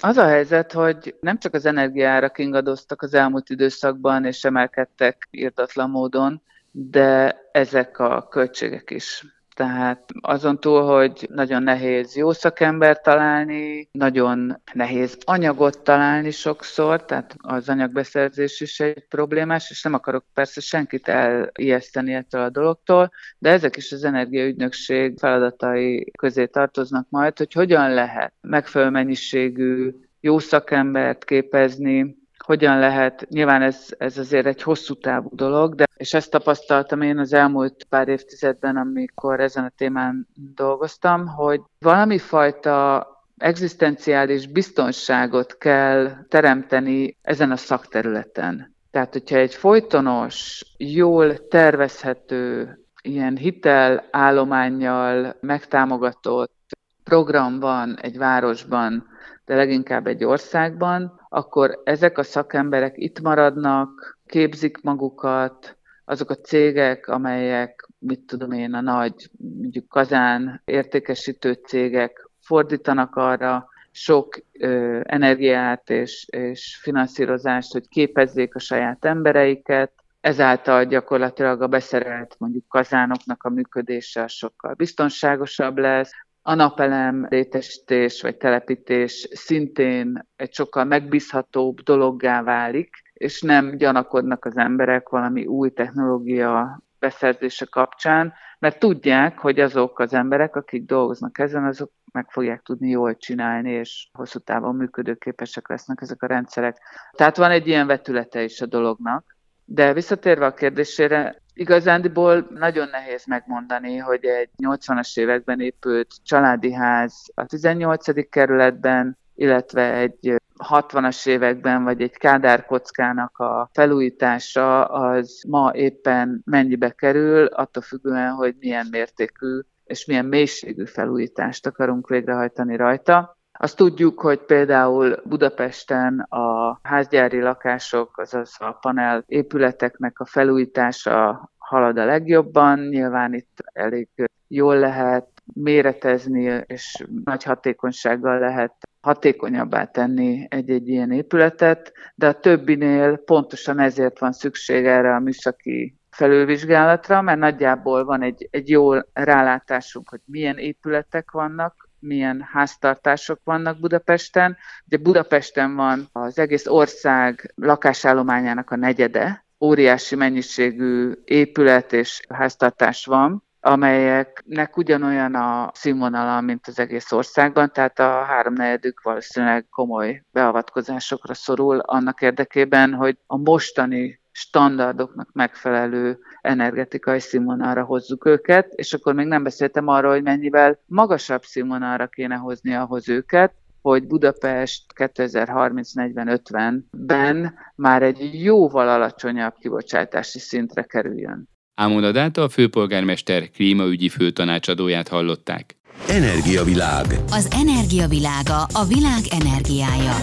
Az 0.00 0.16
a 0.16 0.26
helyzet, 0.26 0.72
hogy 0.72 1.16
nem 1.20 1.38
csak 1.38 1.54
az 1.54 1.66
energiárak 1.66 2.38
ingadoztak 2.38 3.02
az 3.02 3.14
elmúlt 3.14 3.50
időszakban, 3.50 4.24
és 4.24 4.44
emelkedtek 4.44 5.28
írtatlan 5.30 5.90
módon, 5.90 6.42
de 6.70 7.40
ezek 7.52 7.98
a 7.98 8.28
költségek 8.28 8.90
is. 8.90 9.24
Tehát 9.58 10.12
azon 10.20 10.60
túl, 10.60 10.82
hogy 10.82 11.28
nagyon 11.30 11.62
nehéz 11.62 12.16
jó 12.16 12.32
szakember 12.32 13.00
találni, 13.00 13.88
nagyon 13.92 14.62
nehéz 14.72 15.18
anyagot 15.24 15.82
találni 15.82 16.30
sokszor, 16.30 17.04
tehát 17.04 17.34
az 17.38 17.68
anyagbeszerzés 17.68 18.60
is 18.60 18.80
egy 18.80 19.06
problémás, 19.08 19.70
és 19.70 19.82
nem 19.82 19.94
akarok 19.94 20.24
persze 20.34 20.60
senkit 20.60 21.08
elijeszteni 21.08 22.14
ettől 22.14 22.42
a 22.42 22.50
dologtól, 22.50 23.10
de 23.38 23.50
ezek 23.50 23.76
is 23.76 23.92
az 23.92 24.04
energiaügynökség 24.04 25.18
feladatai 25.18 26.10
közé 26.18 26.46
tartoznak 26.46 27.06
majd, 27.10 27.38
hogy 27.38 27.52
hogyan 27.52 27.94
lehet 27.94 28.32
megfelelő 28.40 28.90
mennyiségű 28.90 29.94
jó 30.20 30.38
szakembert 30.38 31.24
képezni, 31.24 32.16
hogyan 32.38 32.78
lehet, 32.78 33.26
nyilván 33.28 33.62
ez, 33.62 33.86
ez 33.98 34.18
azért 34.18 34.46
egy 34.46 34.62
hosszú 34.62 34.94
távú 34.94 35.28
dolog, 35.32 35.74
de 35.74 35.87
és 35.98 36.14
ezt 36.14 36.30
tapasztaltam 36.30 37.00
én 37.00 37.18
az 37.18 37.32
elmúlt 37.32 37.86
pár 37.88 38.08
évtizedben, 38.08 38.76
amikor 38.76 39.40
ezen 39.40 39.64
a 39.64 39.72
témán 39.76 40.28
dolgoztam, 40.54 41.26
hogy 41.26 41.60
valami 41.78 42.18
fajta 42.18 43.06
egzisztenciális 43.36 44.46
biztonságot 44.46 45.58
kell 45.58 46.12
teremteni 46.28 47.16
ezen 47.22 47.50
a 47.50 47.56
szakterületen. 47.56 48.74
Tehát, 48.90 49.12
hogyha 49.12 49.36
egy 49.36 49.54
folytonos, 49.54 50.64
jól 50.76 51.48
tervezhető, 51.48 52.72
ilyen 53.02 53.36
hitelállományjal 53.36 55.36
megtámogatott 55.40 56.76
program 57.04 57.60
van 57.60 57.98
egy 58.00 58.18
városban, 58.18 59.06
de 59.44 59.54
leginkább 59.54 60.06
egy 60.06 60.24
országban, 60.24 61.20
akkor 61.28 61.80
ezek 61.84 62.18
a 62.18 62.22
szakemberek 62.22 62.94
itt 62.96 63.20
maradnak, 63.20 64.18
képzik 64.26 64.82
magukat, 64.82 65.77
azok 66.08 66.30
a 66.30 66.34
cégek, 66.34 67.08
amelyek, 67.08 67.88
mit 67.98 68.20
tudom 68.20 68.52
én, 68.52 68.74
a 68.74 68.80
nagy, 68.80 69.30
mondjuk 69.60 69.88
kazán 69.88 70.62
értékesítő 70.64 71.52
cégek 71.52 72.28
fordítanak 72.40 73.16
arra 73.16 73.68
sok 73.90 74.38
ö, 74.52 75.00
energiát 75.04 75.90
és, 75.90 76.26
és 76.30 76.78
finanszírozást, 76.82 77.72
hogy 77.72 77.88
képezzék 77.88 78.54
a 78.54 78.58
saját 78.58 79.04
embereiket, 79.04 79.92
ezáltal 80.20 80.84
gyakorlatilag 80.84 81.62
a 81.62 81.66
beszerelt 81.66 82.34
mondjuk 82.38 82.68
kazánoknak 82.68 83.42
a 83.42 83.50
működése 83.50 84.26
sokkal 84.26 84.74
biztonságosabb 84.74 85.78
lesz, 85.78 86.10
a 86.42 86.54
napelem 86.54 87.26
létesítés 87.30 88.22
vagy 88.22 88.36
telepítés 88.36 89.28
szintén 89.30 90.26
egy 90.36 90.52
sokkal 90.52 90.84
megbízhatóbb 90.84 91.80
dologgá 91.80 92.42
válik, 92.42 92.96
és 93.18 93.42
nem 93.42 93.76
gyanakodnak 93.76 94.44
az 94.44 94.56
emberek 94.56 95.08
valami 95.08 95.46
új 95.46 95.70
technológia 95.70 96.82
beszerzése 96.98 97.64
kapcsán, 97.64 98.32
mert 98.58 98.78
tudják, 98.78 99.38
hogy 99.38 99.60
azok 99.60 99.98
az 99.98 100.14
emberek, 100.14 100.56
akik 100.56 100.84
dolgoznak 100.84 101.38
ezen, 101.38 101.64
azok 101.64 101.90
meg 102.12 102.30
fogják 102.30 102.62
tudni 102.62 102.88
jól 102.88 103.16
csinálni, 103.16 103.70
és 103.70 104.08
hosszú 104.12 104.38
távon 104.38 104.74
működőképesek 104.74 105.68
lesznek 105.68 106.00
ezek 106.00 106.22
a 106.22 106.26
rendszerek. 106.26 106.76
Tehát 107.12 107.36
van 107.36 107.50
egy 107.50 107.66
ilyen 107.66 107.86
vetülete 107.86 108.42
is 108.42 108.60
a 108.60 108.66
dolognak. 108.66 109.36
De 109.64 109.92
visszatérve 109.92 110.46
a 110.46 110.54
kérdésére, 110.54 111.42
igazándiból 111.54 112.48
nagyon 112.50 112.88
nehéz 112.88 113.26
megmondani, 113.26 113.96
hogy 113.96 114.24
egy 114.24 114.50
80-as 114.62 115.18
években 115.18 115.60
épült 115.60 116.08
családi 116.24 116.72
ház 116.72 117.14
a 117.34 117.44
18. 117.44 118.28
kerületben, 118.28 119.18
illetve 119.34 119.94
egy 119.94 120.36
60-as 120.58 121.26
években, 121.26 121.84
vagy 121.84 122.02
egy 122.02 122.16
kádárkockának 122.16 123.38
a 123.38 123.70
felújítása 123.72 124.84
az 124.84 125.42
ma 125.48 125.70
éppen 125.74 126.42
mennyibe 126.44 126.90
kerül, 126.90 127.46
attól 127.46 127.82
függően, 127.82 128.30
hogy 128.30 128.54
milyen 128.58 128.86
mértékű 128.90 129.60
és 129.84 130.06
milyen 130.06 130.24
mélységű 130.24 130.84
felújítást 130.84 131.66
akarunk 131.66 132.08
végrehajtani 132.08 132.76
rajta. 132.76 133.36
Azt 133.52 133.76
tudjuk, 133.76 134.20
hogy 134.20 134.38
például 134.38 135.22
Budapesten 135.24 136.20
a 136.20 136.78
házgyári 136.82 137.40
lakások, 137.40 138.18
azaz 138.18 138.56
a 138.58 138.72
panel 138.72 139.24
épületeknek 139.26 140.20
a 140.20 140.24
felújítása 140.24 141.50
halad 141.58 141.98
a 141.98 142.04
legjobban. 142.04 142.78
Nyilván 142.78 143.34
itt 143.34 143.58
elég 143.72 144.08
jól 144.48 144.78
lehet 144.78 145.28
méretezni, 145.54 146.64
és 146.66 147.04
nagy 147.24 147.42
hatékonysággal 147.42 148.38
lehet 148.38 148.87
hatékonyabbá 149.00 149.84
tenni 149.84 150.46
egy-egy 150.50 150.88
ilyen 150.88 151.12
épületet, 151.12 151.92
de 152.14 152.26
a 152.28 152.40
többinél 152.40 153.16
pontosan 153.16 153.78
ezért 153.78 154.18
van 154.18 154.32
szükség 154.32 154.86
erre 154.86 155.14
a 155.14 155.20
műszaki 155.20 155.98
felülvizsgálatra, 156.10 157.22
mert 157.22 157.38
nagyjából 157.38 158.04
van 158.04 158.22
egy, 158.22 158.48
egy 158.50 158.68
jó 158.68 158.92
rálátásunk, 159.12 160.08
hogy 160.08 160.20
milyen 160.24 160.58
épületek 160.58 161.30
vannak, 161.30 161.88
milyen 161.98 162.48
háztartások 162.52 163.40
vannak 163.44 163.80
Budapesten. 163.80 164.56
Ugye 164.86 164.96
Budapesten 164.96 165.74
van 165.74 166.08
az 166.12 166.38
egész 166.38 166.66
ország 166.66 167.52
lakásállományának 167.54 168.70
a 168.70 168.76
negyede, 168.76 169.44
óriási 169.60 170.14
mennyiségű 170.14 171.12
épület 171.24 171.92
és 171.92 172.20
háztartás 172.28 173.04
van, 173.04 173.47
amelyeknek 173.60 174.76
ugyanolyan 174.76 175.34
a 175.34 175.70
színvonala, 175.74 176.40
mint 176.40 176.66
az 176.66 176.78
egész 176.78 177.12
országban, 177.12 177.70
tehát 177.72 177.98
a 177.98 178.22
háromnegyedük 178.22 179.02
valószínűleg 179.02 179.66
komoly 179.70 180.22
beavatkozásokra 180.32 181.34
szorul 181.34 181.78
annak 181.78 182.20
érdekében, 182.20 182.94
hogy 182.94 183.18
a 183.26 183.36
mostani 183.36 184.20
standardoknak 184.32 185.28
megfelelő 185.32 186.18
energetikai 186.40 187.20
színvonalra 187.20 187.84
hozzuk 187.84 188.26
őket, 188.26 188.72
és 188.72 188.92
akkor 188.92 189.14
még 189.14 189.26
nem 189.26 189.42
beszéltem 189.42 189.88
arról, 189.88 190.12
hogy 190.12 190.22
mennyivel 190.22 190.78
magasabb 190.86 191.42
színvonalra 191.42 192.06
kéne 192.06 192.34
hozni 192.34 192.74
ahhoz 192.74 193.08
őket, 193.08 193.52
hogy 193.82 194.06
Budapest 194.06 194.92
2030-40-50-ben 194.94 197.54
már 197.74 198.02
egy 198.02 198.42
jóval 198.42 198.88
alacsonyabb 198.88 199.54
kibocsátási 199.58 200.38
szintre 200.38 200.82
kerüljön. 200.82 201.48
Ámonadát 201.80 202.36
a 202.36 202.48
főpolgármester 202.48 203.50
klímaügyi 203.50 204.08
főtanácsadóját 204.08 205.08
hallották. 205.08 205.76
Energiavilág. 206.08 207.06
Az 207.30 207.48
energiavilága 207.50 208.62
a 208.72 208.84
világ 208.84 209.20
energiája. 209.30 210.14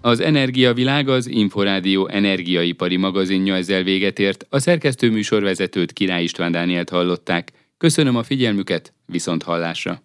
Az 0.00 0.20
Energiavilág 0.20 1.08
az 1.08 1.26
Inforádió 1.26 2.08
energiaipari 2.08 2.96
magazinja 2.96 3.54
ezzel 3.54 3.82
véget 3.82 4.18
ért. 4.18 4.46
A 4.48 4.58
szerkesztő 4.58 5.10
műsorvezetőt 5.10 5.92
Király 5.92 6.22
István 6.22 6.52
Dánielt 6.52 6.90
hallották. 6.90 7.52
Köszönöm 7.78 8.16
a 8.16 8.22
figyelmüket, 8.22 8.94
viszont 9.06 9.42
hallásra! 9.42 10.02